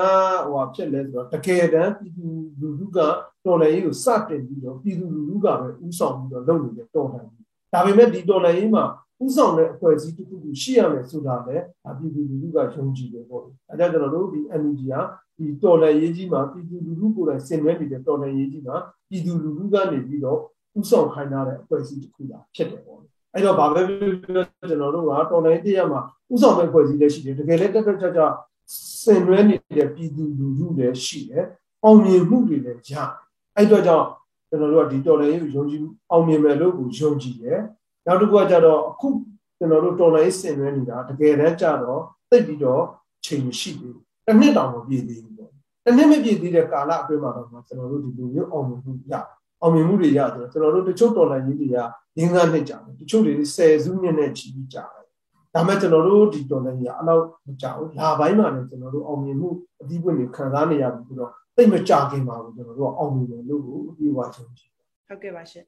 [0.49, 2.27] ဟိုဖြစ်လဲဆိုတော့တကယ်တမ်းပြည်သူ
[2.61, 2.99] လူထုက
[3.45, 7.44] တော်လှန်ရေးကိုစတင်ပြီးတော့ပြည်သူလူထုကပဲဥဆောင်ပြီးတော့လုပ်နေတဲ့တော်လှန်ရေး
[7.75, 8.85] ဒါပေမဲ့ဒီတော်လှန်ရေးမှာ
[9.25, 11.65] ဥဆောင်တဲ့အဖွဲ့အစည်းတစ်ခုခုရှိရမယ်ဆိုတာလည်း
[11.99, 14.95] ပြည်သူလူထုကယုံကြည်တယ်ပေါ့။အဲကြောင့်ကျွန်တော်တို့ဒီ NUG က
[15.39, 18.77] ဒီတော်လှန်ရေးကြီးမှာပြည်သူလူထုကိုယ်တိုင်ဆင်နွှဲနေတဲ့တော်လှန်ရေးကြီးမှာ
[19.09, 20.39] ပြည်သူလူထုကနေပြီးတော့
[20.79, 22.99] ဥဆောင်ခိုင်းထားတဲ့အဖွဲ့အစည်းတစ်ခုလာဖြစ်တယ်ပေါ့။
[23.35, 26.01] အဲ့တော့ဘာပဲပြောကျွန်တော်တို့ကတော်လှန်ရေးတရားမှာ
[26.33, 28.27] ဥဆောင်မဲ့အဖွဲ့အစည်းလည်းရှိတယ်။တကယ်လည်းတက်တက်ကြွကြွ
[29.03, 31.45] ဆင်နွှဲနေတဲ့ပြည်သူလူထုလည်းရှိတယ်။
[31.85, 32.93] အောင်မြင်မှုတွေလည်းရ။
[33.57, 34.07] အဲ့တော့ကြောင့်
[34.55, 37.59] ကျွန်တော်တို့ကဒီတော်လှန်ရေးကိုယုံကြည်အောင်မြင်မယ်လို့ကိုယုံကြည်တယ်။
[38.07, 39.09] နောက်တစ်ခုကကြတော့အခု
[39.59, 42.83] ကျွန်တော်တို့တော်လှန်ရေးဆင်နွှဲနေတာတကယ်တမ်းကြတော့သိပြီးတော့
[43.25, 45.51] ချိန်မရှိသေးဘူး။တစ်နှစ်တောင်မပြည့်သေးဘူးပေါ့။
[45.85, 49.15] တစ်နှစ်မပြည့်သေးတဲ့ကာလအတွင်းမှာတော့ကျွန်တော်တို့ဒီလိုမျိုးအောင်မြင်မှုရ
[49.61, 51.77] အောင်မြင်မှုတွေရဆိုတော့ကျွန်တော်တို့တချို့တော်လှန်ရေးတွေက
[52.17, 55.05] ငင်းငါးနှစ်ကြာတယ်တချို့တွေဆယ်စုနှစ်နဲ့ချီပြီးကြာတယ်
[55.55, 59.49] ဒါမဲ့ကျွန်တော်တို့ဒီတော်လှန်ရေးအလောက်မကြာဘူးလာပိုင်းမှာလည်းကျွန်တော်တို့အောင်မြင်မှု
[59.81, 63.63] အသီးပွင့်တွေခံစားနေရပြီဆိုတော့ သိမကြခင်ပါဘူးကျွန်တော်တို့အောင်မြင်တယ်လို့
[63.99, 64.71] ဒီဝါချုံကြည့်
[65.09, 65.65] ဟုတ်ကဲ့ပါရှင်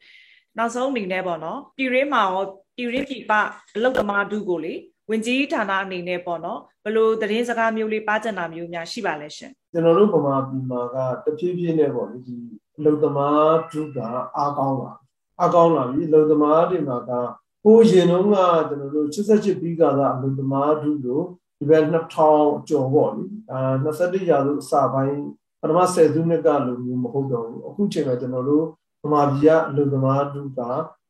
[0.59, 2.44] နောက်ဆုံးအနေနဲ့ပေါ့နော်ပြည်ရင်းမှာရော
[2.77, 3.33] ပြည်ရင်းပြည်ပ
[3.77, 4.75] အလုတ်သမားဒုကိုလေ
[5.11, 12.37] ဝင်ကြီးဌာနအနေနဲ့ပေါ့နော်ဘလို့သတင်းစကားမျိုးလေးပါကြတာမျိုးများရှိပါလဲရှင်ကျွန်တော်တို့ဗမာပြည်မှာကတဖြည်းဖြည်းနဲ့ပေါ့လေဒီ
[12.77, 13.99] အလုတ်သမားဒုက
[14.37, 14.92] အားကောင်းလာ
[15.40, 17.11] အားကောင်းလာပြီအလုတ်သမားတွေမှာက
[17.64, 18.37] ဟိုရင်တုန်းက
[18.68, 21.25] ကျွန်တော်တို့88ပြီးကသာအလုတ်သမားဒုလို့
[21.59, 25.20] ဒီဘက်2000ကျော်ပေါ့လေအာ21ရာစုအစပိုင်း
[25.61, 28.64] ပထမ10စုနှစ်ကလိုမျိုးမဟုတ်တော့ဘူးအခုချိန်မှာကျွန်တော်တို့
[29.03, 30.61] ဗမာပြည်ကအလုတ်သမားဒုက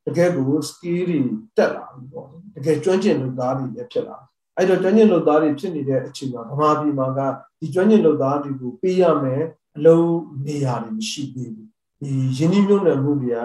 [0.05, 1.19] တကယ်ကို skill တွေ
[1.57, 4.17] တက်လာပြီပေါ့တကယ်ကျွမ်းကျင်လူသားတွေလည်းဖြစ်လာ
[4.55, 7.19] အဲ့တော့ကျွမ်းကျင်လူသားတွေဖြစ်နေတဲ့အချိန်မှာဗမာပြည်မှာက
[7.59, 9.43] ဒီကျွမ်းကျင်လူသားတွေကိုပေးရမယ်
[9.77, 11.69] အလုံးနေရာတွေမရှိသေးဘူး
[12.01, 13.39] ဒီယင်းနှမြုံနယ်မှုတွေက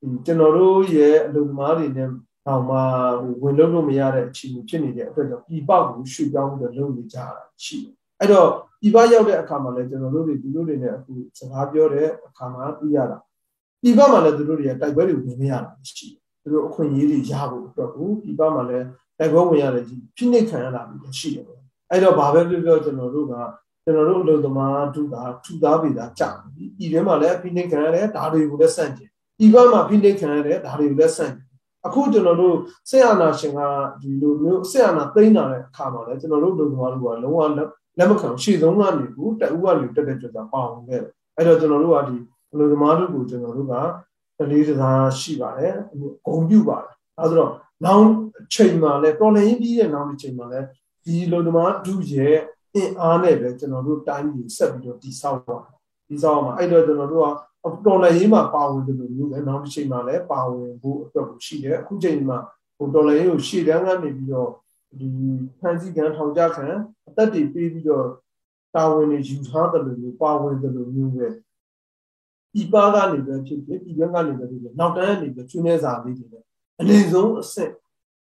[0.00, 2.08] ဒီကျွန်တော်တို့ရဲ့အလုပ်သမားတွေနဲ့
[2.46, 2.76] တော့မှ
[3.42, 7.26] ဝင်လို့လို့မရတဲ့အခြေအနေဖြစ်နေတဲ့အတွက်ကြောင့်ပြည်ပကိုရွှေ့ပြောင်းပြီးလုပ်နေကြတာ
[7.64, 8.50] ရှိတယ်အဲ့တော့
[8.86, 13.18] ပြည်ပရောက်တဲ့အခါမှာလည်းကျွန်တော်တို့တွေဒီလိုတွေနဲ့အခုစကားပြောတဲ့အခါမှာသိရတာ
[13.82, 18.86] ပြည်ပမှာလည်းသူတို့တွေကတိုက်ပွဲတွေဝင်နေရတာရှိတယ်သူတို့အခွင့်အရေးတွေရဖို့အတွက်ကိုပြည်ပမှာလည်း
[19.18, 21.44] တိုက်ပွဲဝင်ရတယ်ကြီးဖိနှိပ်ခံရတာမျိုးရှိတယ်
[21.90, 23.34] အဲ့တော့ဘာပဲပြောပြောကျွန်တော်တို့က
[23.84, 31.46] ကျွန်တော်တို့အလုပ်သမားတို့ကထူသားပေတာကြာပြီပြည်တွင်းမှာလည်းဖိနှိပ်ခံရတယ်ဒါတွေကိုလည်းစန့်ကျင်ပြည်ပမှာဖိနှိပ်ခံရတယ်ဒါတွေကိုလည်းစန့်ကျင်
[31.86, 32.56] အခုကျွန်တော်တို့
[32.90, 33.60] ဆက်အာနာရှင်က
[34.00, 37.40] ဒီလိုမျိုးဆက်အာနာသိမ်းလာတဲ့အခါမှာလည်းကျွန်တော်တို့လူတော်လူကလုံးဝ
[37.98, 42.16] လက်မခံရှေ့ဆုံးကနေဘူးတအူကနေတက်တက်ကြွကြွပါဝင်ခဲ့တယ်အဲ့တော့ကျွန်တော်တို့ကဒီ
[42.58, 43.74] လူသမားတို့ကိုကျွန်တော်တို့က
[44.38, 45.74] တလေးတစားရှိပါတယ်
[46.26, 47.52] ဂုံပြုပါတယ်အဲဆိုတော့
[47.84, 48.06] နောက်
[48.54, 50.66] ချိန်မှာလည်းတော်လည်းပြီးတဲ့နောက်ချိန်မှာလည်း
[51.04, 52.36] ဒီလူသမားဒုရဲ့
[52.74, 55.58] အင်အားနဲ့ပဲကျွန်တော်တို့တိုင်းပြည်ဆက်ပြီးတော့တည်ဆောက်ပါ
[56.08, 62.38] တည်ဆောက်မှာအဲ့တော့ကျွန်တော်တို့ကတော်လည်းရေးမှာပါဝင်တယ်လို့မျိုးပဲနောက်တစ်ချိန်မှာလည်းပါဝင်ဖို့အတွက်ကိုရှိတယ်အခုချိန်မှာ
[62.76, 64.50] ဟိုတော်လည်းရေးကိုရှေ့တန်းကနေပြီးတော့
[64.98, 65.08] ဒီ
[65.58, 66.66] ဖန်စီကန်ထောင်ကြခံ
[67.08, 68.06] အသက်တွေပေးပြီးတော့
[68.74, 71.26] တာဝန်တွေယူထားတယ်လို့မျိုးပါဝင်တယ်လို့မျိုးပဲ
[72.54, 76.26] ဒီပါကနေပဲဖြစ်ဖြစ်ဒီဘက်ကနေပဲဖြစ်ဖြစ်နောက်တန်းကနေပဲကျွန်းနေစာလေးတွေ
[76.80, 77.72] အနည်းဆုံးအဆင့်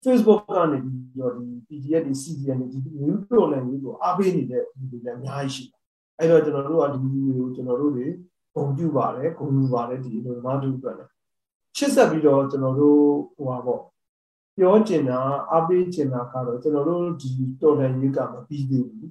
[0.04, 5.80] Facebook ကနေပြီးတော့ဒီ PDF တွေ CDN တွေဒီ new problem တွေကိုအားပေးနေတဲ့ဒီတွေလည်းအများကြီးရှိတယ်
[6.20, 6.98] အဲ့တော့ကျွန်တော်တို့ကဒီ
[7.38, 8.08] ကိုကျွန်တော်တို့တွေ
[8.56, 11.12] ဂုဏ်ပြုပါတယ်ဂုဏ်ယူပါတယ်ဒီလိုမာတူအတွက်လည်း
[11.78, 13.02] ရှစ်ဆက်ပြီးတော့ကျွန်တော်တို့
[13.36, 13.82] ဟိုပါပေါ့
[14.58, 15.20] ပြောကျင်တာ
[15.52, 17.30] အားပေးကျင်တာကတော့ကျွန်တော်တို့ဒီ
[17.62, 19.10] တော်လှန်ရေးကမပြီးသေးဘူး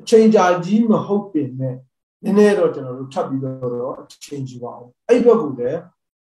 [0.00, 1.76] အချိန်ကြာကြီးမဟုတ်ပင်နဲ့
[2.22, 5.80] နည်းနည်းတော့ကျွန်တော်တို့ထပ်ပြီးတော့အချိန်ကြီးပါအောင်အဲ့ဘက်ကလည်း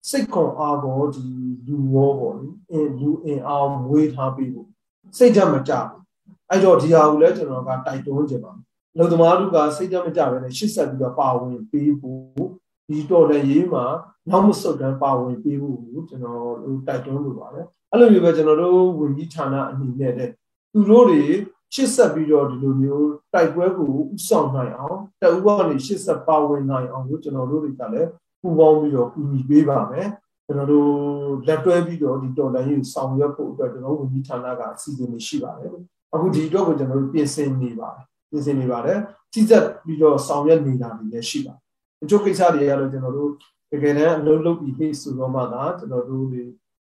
[0.09, 1.25] စိတ်ခွန်အားကိုဒီ
[1.67, 4.69] လူရောပေါ့လေအင်းလူအင်အားမွေးထားပြီးဖို့
[5.17, 6.01] စိတ်ဓာတ်မကြဘူး
[6.51, 8.53] အဲ့တော့ဒီဟာကိုလည်းကျွန်တော်ကတိုက်တွန်းကြပါ
[8.99, 12.51] လူသမားတို့ကစိတ်ဓာတ်မကြဘဲနဲ့ရှစ်ဆက်ပြီးတော့ပါဝင်ပေးဖို့
[12.89, 13.85] ဒီတော်လည်းရေးမှာ
[14.31, 20.31] နောက်မဆုတ်တန်းပါဝင်ပေးဖို့ကိုကျွန်တော်တို့တိုက်တွန်းလိုပါတယ်အဲ့လိုမျိုးပဲကျွန်တော်တို့ဝန်ကြီးဌာနအနေနဲ့တဲ့
[20.73, 21.23] သူတို့တွေ
[21.75, 28.09] ရှစ်ဆက်ပြီးတော့ဒီလိုမျိုးတိုက်ပွဲကိုဥဆောင်နိုင်အောင်တအူကနေရှစ်ဆက်ပါဝင်နိုင်အောင်ကိုကျွန်တော်တို့တွေကလည်း
[28.41, 30.09] ပူပေါင်းပြီးတော့ဦးညီပေးပါမယ်
[30.47, 30.89] ကျွန်တော်တို့
[31.47, 35.71] လက်တွဲပြီးတော့ဒီတော်လိုင်းကိုဆောင်ရွက်ဖို့အတွက်ကျွန်တော်ဝန်ကြီးဌာနကအစီအစဉ်တွေရှိပါတယ်
[36.15, 38.99] အခုဒီအတွက်ကိုကျွန်တော်တို့ပြင်ဆင်နေပါတယ်ပြင်ဆင်နေပါတယ်
[39.33, 41.68] ကြီးစက်ပြီးတော့ဆောင်ရွက်နေတာတွေလည်းရှိပါတယ်
[42.03, 43.31] အကျိုးကိစ္စတွေကတော့ကျွန်တော်တို့
[43.73, 46.43] တကယ်တမ်းအလုပ်လုပ်ပြီးဟိဆိုတော့မှသာကျွန်တော်တို့တွေ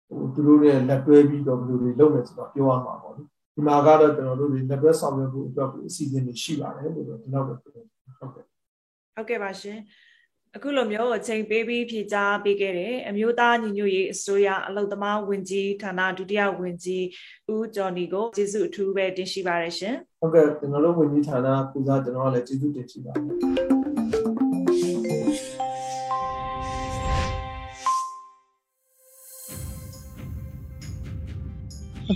[0.08, 3.22] ဟိုသူတို့နဲ့လက်တွဲပြီးတော့ဘယ်လိုတွေလုပ်မယ်ဆိုတော့ပြောရမှာပေါ့လေ
[3.56, 7.88] ဒီမှာကတော့ကျွန်တော်တို့တွေလက်တွဲဆောင်ရွက်ဖို့အတွက်ကိုအစီအစဉ်တွေရှိပါတယ်လို့တော့ဒီလောက်ပဲပြောဟုတ်
[8.36, 8.43] ကဲ့
[9.15, 9.80] ဟုတ်ကဲ့ပါရှင်
[10.56, 17.06] အခုလိုမျိုးအချိန်ပေးပြီးဖြေကြားပေးခဲ့တယ်အမျိုးသားညီညွတ်ရေးအစိုးရအလုံသမားဝင်ကြီးဌာနဒုတိယဝင်ကြီး
[17.54, 23.79] ဦးကျော်နီကိုကျေးဇူးအထူးပဲတင်ရှိပါတယ်ရှင်ဟုတ်ကဲ့ကျွန်တော်တို့ဝင်ကြီးဌာနပူဇာကျွန်တော်ကလည်းကျေးဇူးတင်ရှိပါတယ်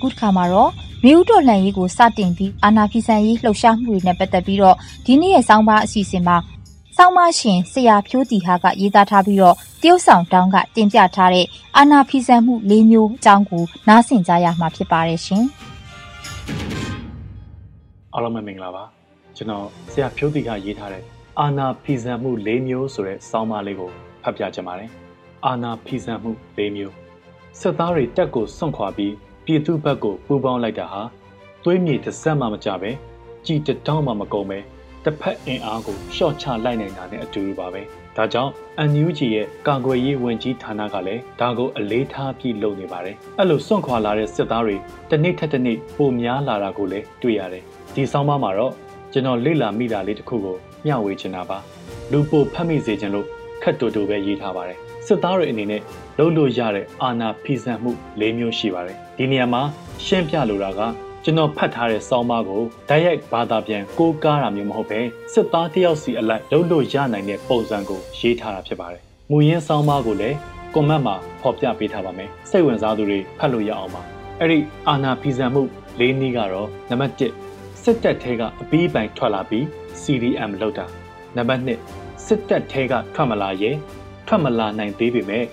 [0.04, 0.72] အခုတစ်ခါမှာတော့
[1.06, 6.38] မြို့တော်လှန်ရေးကိုစတင်ပြီးအာနာဖီဆန်ရေးလှုပ်ရှားမှုတွေနဲ့ပတ်သက်ပြီးတော့ဒီနေ့ရဲ့စောင်းပါအစီအစဉ်မှာ
[6.98, 11.46] စောင်းမရှင်ဆရာဖြိုးတီဟာကရေးသားထားပြီးတော့တရုတ်ဆောင်တောင်းကတင်ပြထားတဲ့
[11.78, 15.44] အာနာဖီဆန်မှု၄မျိုးအကြောင်းကိုနားဆင်ကြရမှာဖြစ်ပါတယ်ရှင်
[18.14, 18.84] အားလုံးပဲမင်္ဂလာပါ
[19.36, 21.04] ကျွန်တော်ဆရာဖြိုးတီကရေးထားတဲ့
[21.40, 23.90] အာနာဖီဆန်မှု၄မျိုးဆိုတဲ့စောင်းပါလေးကို
[24.24, 24.90] ဖတ်ပြချင်ပါတယ်
[25.46, 26.94] အာနာဖီဆန်မှု၄မျိုး
[27.60, 29.14] စစ်သားတွေတက်ကိုစွန့်ခွာပြီး
[29.46, 31.02] ပြည်သူဘက်ကိုပူးပေါင်းလိုက်တာဟာ
[31.64, 32.92] သွေးမြေတစ်စက်မှမကြပဲ
[33.46, 34.60] ကြည်တတောင်းမှမကုန်ပဲ
[35.04, 37.82] တစ်ဖက်အင်အားကိုရှော့ချလိုက်နိုင်တာနဲ့အတူတူပါပဲ
[38.18, 38.52] ဒါကြောင့်
[38.92, 44.76] NUG ရဲ့ကာကွယ်ရေးဝန်ကြီးဌာနကလည်းဒါကိုအလေးထားပြီးလုပ်နေပါတယ်အဲ့လိုစွန့်ခွာလာတဲ့စစ်သားတွေ
[45.10, 47.64] တစ်နေ့ထက်တစ်နေ့ပိုများလာတာကိုလည်းတွေ့ရတယ်
[47.96, 48.74] ဒီဆောင်းပါးမှာတော့
[49.14, 51.58] ကျွန်တော်လေ့လာမိတာလေးတစ်ခုကိုမျှဝေချင်တာပါ
[52.12, 53.28] လူပိုဖတ်မိစေချင်လို့
[53.64, 55.82] ခက်တူတူပဲရေးထားပါတယ် စစ်သားတွေအနေနဲ့
[56.18, 59.62] လုပ်လို့ရတဲ့အာဏာဖီဆန်မှု၄မျိုးရှိပါတယ်ဒီနေရာမှာ
[60.06, 60.82] ရှင်းပြလိုတာက
[61.24, 65.00] ကျွန်တော်ဖတ်ထားတဲ့စောင်းပါးကိုတိုက်ရိုက်ဘာသာပြန်ကိုးကားတာမျိုးမဟုတ်ပဲ
[65.34, 70.38] စစ်သားတယောက်စီအလိုက်လုပ်လို့ရနိုင်တဲ့ပုံစံကိုရေးထားတာဖြစ်ပါတယ်။မူရင်းစောင်းပါးကိုလည်း
[70.74, 74.02] ကွန်မန့်မှာဖော်ပြပေးထားပါမယ်။စိတ်ဝင်စားသူတွေဖတ်လို့ရအောင်ပါ။
[74.40, 75.62] အဲ့ဒီအာနာဖီဆန်မှု
[76.00, 79.64] ၄နည်းကတော့နံပါတ်1စစ်တပ်ထဲကအပီးပိုင်ထွက်လာပြီး
[80.02, 80.86] CDM လောက်တာ
[81.38, 83.76] နံပါတ်2စစ်တပ်ထဲကထွက်မလာရဲ့
[84.28, 85.44] ထွက်မလာနိုင်သေးပေမဲ့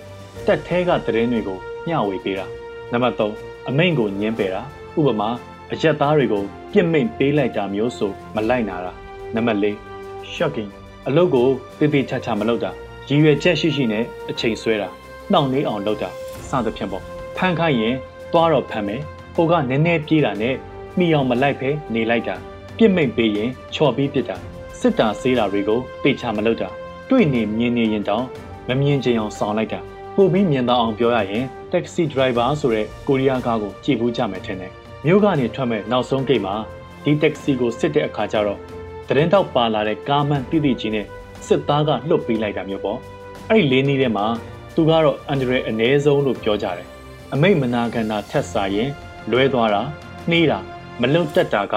[0.45, 1.57] တက်ထဲကသတင်းတွေကို
[1.87, 2.45] မျှဝေပေးတာ
[2.91, 4.61] နံပါတ်3အမိန့်ကိုညှင်းပယ်တာ
[4.97, 5.29] ဥပမာ
[5.71, 8.91] အရက်သားတွေကိုပြစ်မိန့်ပေးလိုက်တာမျိုးဆိုမလိုက်နာတာ
[9.35, 10.69] နံပါတ်4 shocking
[11.07, 11.47] အလုပ်ကို
[11.79, 12.71] တေးသေးချာချာမလုပ်တာ
[13.09, 14.87] ရည်ရွယ်ချက်ရှိရှိနဲ့အချိန်ဆွဲတာ
[15.31, 16.09] နှောင့်နှေးအောင်လုပ်တာ
[16.49, 17.03] စသဖြင့်ပေါ့
[17.37, 17.95] ဖန်ခိုင်းရင်
[18.33, 19.01] သွားတော့ဖမ်းမယ်
[19.35, 20.55] ဟိုကနည်းနည်းပြေးတာနဲ့
[20.97, 22.35] မိအောင်မလိုက်ဖဲနေလိုက်တာ
[22.77, 24.37] ပြစ်မိန့်ပေးရင်ချော်ပြီးပြစ်တာ
[24.79, 26.69] စစ်တာဆေးတာတွေကိုပေချာမလုပ်တာ
[27.09, 28.25] တွေ့နေမြင်နေရင်တောင်
[28.67, 29.79] မမြင်ချင်အောင်ဆောင်လိုက်တာ
[30.15, 34.71] ပို့ပြီးမြင်သာအောင်ပြောရရင် taxi driver ဆိုတဲ့ကိုရီးယားကားကိုကြည့်ဘူးကြမယ်ထင်တယ်
[35.05, 36.55] မြို့ကနေထွက်မဲ့နောက်ဆုံးဂိတ်မှာ
[37.03, 38.59] ဒီ taxi ကိုစစ်တဲ့အခါကျတော့
[39.07, 41.05] တရင်တော့ပါလာတဲ့ကားမန်တိတိကြီးနဲ့
[41.47, 42.99] စစ်သားကလှုပ်ပေးလိုက်တာမျိုးပေါ့
[43.49, 44.25] အဲ့ဒီလေးနည်းထဲမှာ
[44.75, 46.87] သူကတော့အန်ဒရယ်အ ਨੇ ဆုံးလို့ပြောကြတယ်
[47.33, 48.89] အမိတ်မနာကန်တာထက်စားရင်
[49.31, 49.81] လွဲသွားတာ
[50.29, 50.59] နှီးတာ
[51.01, 51.73] မလုံတက်တာက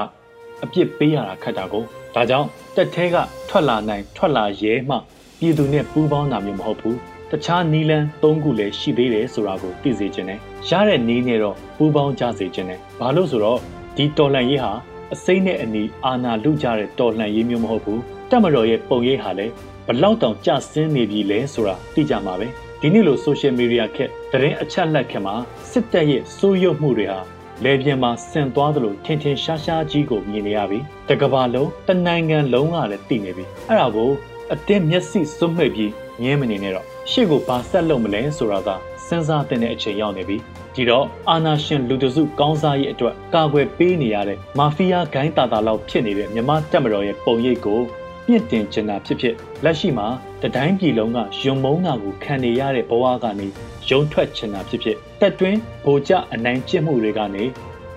[0.64, 3.16] အပြစ်ပေးရတာခက်တာကိုဒါကြောင့်တက်သေးက
[3.48, 4.96] ထွက်လာနိုင်ထွက်လာရဲမှ
[5.38, 6.98] ပြည်သူနဲ့ပူးပေါင်းတာမျိုးမဟုတ်ဘူး
[7.30, 13.58] တတခြားနီလန်း၃ခုလည်းရှိသေးတယ်ဆိုတာကိုသိစေခြင်းနဲ့ရတဲ့နီးနဲ့တော့ပူးပေါင်းကြစေခြင်းနဲ့ဘာလို့ဆိုတော့
[13.96, 14.72] ဒီတော်လှန်ရေးဟာ
[15.14, 19.52] အစိမ့်နဲ့အနီအာနာလူကြတဲ့တော်လှန်ရေးမျိုးမဟုတ်ဘူးတက်မတော်ရဲ့ပုံရိပ်ဟာလည်း
[19.86, 22.46] ဘလောက်တောင်ကျဆင်းနေပြီလဲဆိုတာသိကြမှာပဲ
[22.80, 25.34] ဒီနေ့လို social media ခက်တရင်အချက်လက်ခက်မှာ
[25.70, 27.20] စစ်တပ်ရဲ့စိုးရုပ်မှုတွေဟာ
[27.64, 30.78] လေပြင်းမှာဆင်သွားသလိုထင်ထင်ရှားရှားကြီးကိုမြင်နေရပြီ
[31.08, 34.10] တကဘာလုံးတနိုင်ငံလုံးကလည်းသိနေပြီအဲ့ဒါကို
[34.52, 35.92] အတင်းမျက်စိစွတ်မှိတ်ပြီး
[36.22, 38.68] ငင်းမနေနဲ့တော့ရှေ့ကိုဘာဆက်လုပ်မလဲဆိုတာက
[39.06, 40.36] စဉ်းစားတဲ့အချိန်ရောက်နေပြီ
[40.74, 47.80] ဒီတော့အာနာရှင်လူတစုကောင်းစားရေးအတွက်ကာကွယ်ပေးနေရတဲ့မာဖီးယားဂိုင်းတာတာလောက်ဖြစ်နေတဲ့မြမတက်မတော်ရဲ့ပုံရိပ်ကို
[48.28, 49.34] မြင့်တင်ချင်တာဖြစ်ဖြစ်
[49.64, 50.06] လက်ရှိမှာ
[50.42, 53.46] တတိုင်းပြည်လုံးကယုံမုန်းတာကိုခံနေရတဲ့ဘဝကနေ
[53.90, 57.44] ရုံထွက်ချင်တာဖြစ်ဖြစ်တက်တွင်းဗိုလ်ကျအနိုင်ကျင့်မှုတွေကနေ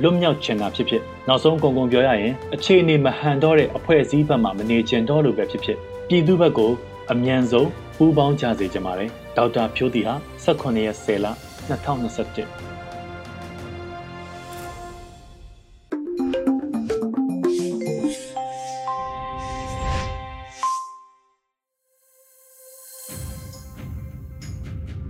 [0.02, 5.78] လွတ်မြောက်ချင်တာဖြစ်ဖြစ်နောက်ဆုံးကုန်ကုန်ပြောရရင်အခြေအနေမဟန်တော့တဲ့အဖွဲ့အစည်းဘက်မှမနေချင်တော့လို့ပဲဖြစ်ဖြစ်
[6.10, 6.72] ပြည်သူဘက်ကို
[7.12, 10.14] အမြန်ဆုံးပူးပေါင်းကြစေချင်ပါတယ်ဒေါက်တာဖြိုးတီဟာ
[10.46, 11.28] 18ရက်10လ
[11.70, 12.78] 2021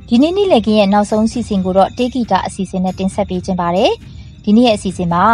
[0.10, 3.92] ဒီနေ့နေ့လည်ကင်းရဲ့နောက်ဆုံးအစီအစဉ်ကိုတော့တေးဂီတာအစီအစဉ်နဲ့တင်ဆက်ပေးခြင်းပါတယ်။
[4.44, 5.26] ဒီနေ့ရဲ့အစီအစဉ်မှာ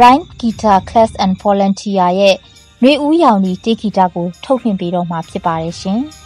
[0.00, 2.36] Rhyme Guitar Class and Volunteer ရဲ့
[2.86, 6.00] နှွေဦးရောင်ဒီတေးဂီတာကိုထုတ်လွှင့်ပေးတော့မှာဖြစ်ပါတယ်ရှင်။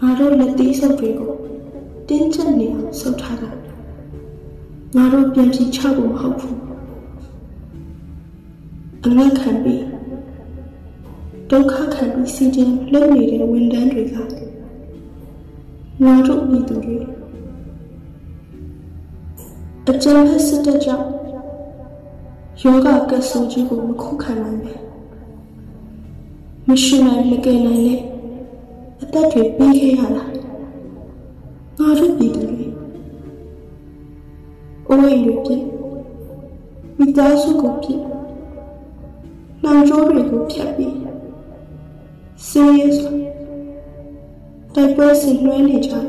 [0.00, 1.32] ငါတို့လက်သေးစုပ်တွေကို
[2.08, 3.50] တင်းကျပ်နေအောင်ဆုပ်ထားတာ
[4.96, 6.58] ငါတို့ပြန်ပြီးချဖို့မဟုတ်ဘူး
[9.04, 9.84] အငတ်ခံပြီး
[11.50, 14.14] ဒုက္ခခံပြီးစီခြင်းလုပ်နေတဲ့ဝန်ထမ်းတွေက
[16.04, 16.96] ငါတို့ပြည်သူတွေ
[19.88, 21.06] အကြမ်းဖက်စစ်တပ်ကြောင့်
[22.62, 24.74] ယောဂကဆူကြီးကိုမခုခံနိုင်ပဲ
[26.68, 27.94] မရှိနိုင်မကယ်နိုင်လေ
[29.02, 30.24] အသက်တွေပေးခဲ့ရတာ
[31.78, 32.66] ငါတို့ပြည်သူတွေ
[34.88, 35.64] အိုးအိမ်တွေပြည့်
[36.98, 38.02] မိသားစုကိုပြည့်
[39.62, 40.96] နောင်ကျိုးတွေကိုဖြတ်ပြီး
[42.48, 43.12] ဆေးရစွာ
[44.74, 46.06] တိုက်ပွဲဆင်နွှဲနေကြတယ်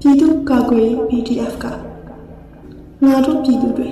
[0.00, 1.64] ပြည်သူ့ကာကွယ်ရေး PDF က
[3.04, 3.90] ငါတို့ပြည်သူတွေ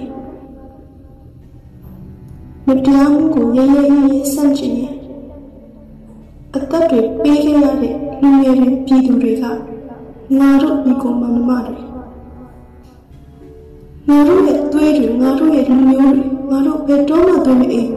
[2.66, 4.97] မတရားမှုကိုရရရရဆန့်ကျင်ရင်
[6.56, 9.44] အသက်တွေပေးခဲ့ရတဲ့လူငယ်တွေပြည်သူတွေက
[10.38, 11.82] ငါတို့ဒီကောင်မမတွေ
[14.08, 17.88] ငါတို့ရဲ့သွေးတွေငါတို့ရဲ့လူမျိုးတွေငါတို့ဘယ်တော့မှသွေးမအေး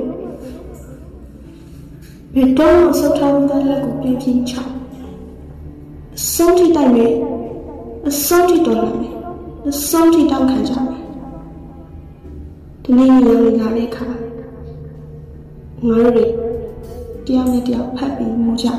[2.34, 4.54] ဘယ်တော့မှစောထားတဲ့လက်ကိုပြန်ပြင်းချ
[6.18, 7.14] အဆုံးထိတိုက်မယ်
[8.10, 9.14] အဆုံးထိတော်လာမယ်
[9.70, 11.04] အဆုံးထိတောင်းခံကြမယ်
[12.84, 14.06] ဒီနေ့ညနေလာတဲ့အခါ
[15.88, 16.41] ငါတို့တွေ
[17.28, 18.78] တယောက်နဲ့တယောက်ဖတ်ပြီးမှုကြတယ်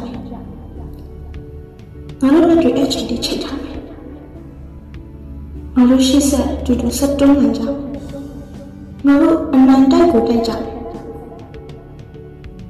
[2.20, 3.78] ငါတို့လက်တွေအချင်းတိချိတ်ထားမယ်
[5.74, 7.62] ငါတို့ရှေ့ဆက်တူတူဆက်တွန်းနေကြ
[9.07, 10.61] ငါတို့အမှန်တိုက်ကိုတိုက်ကြတယ်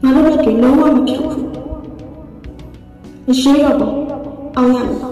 [0.02, 1.48] ငါတို့လက်တွေလုံးဝမဖြုတ်ဘူး
[3.26, 3.94] မရှိတော့ဘူး
[4.56, 5.11] အောင်ရမယ်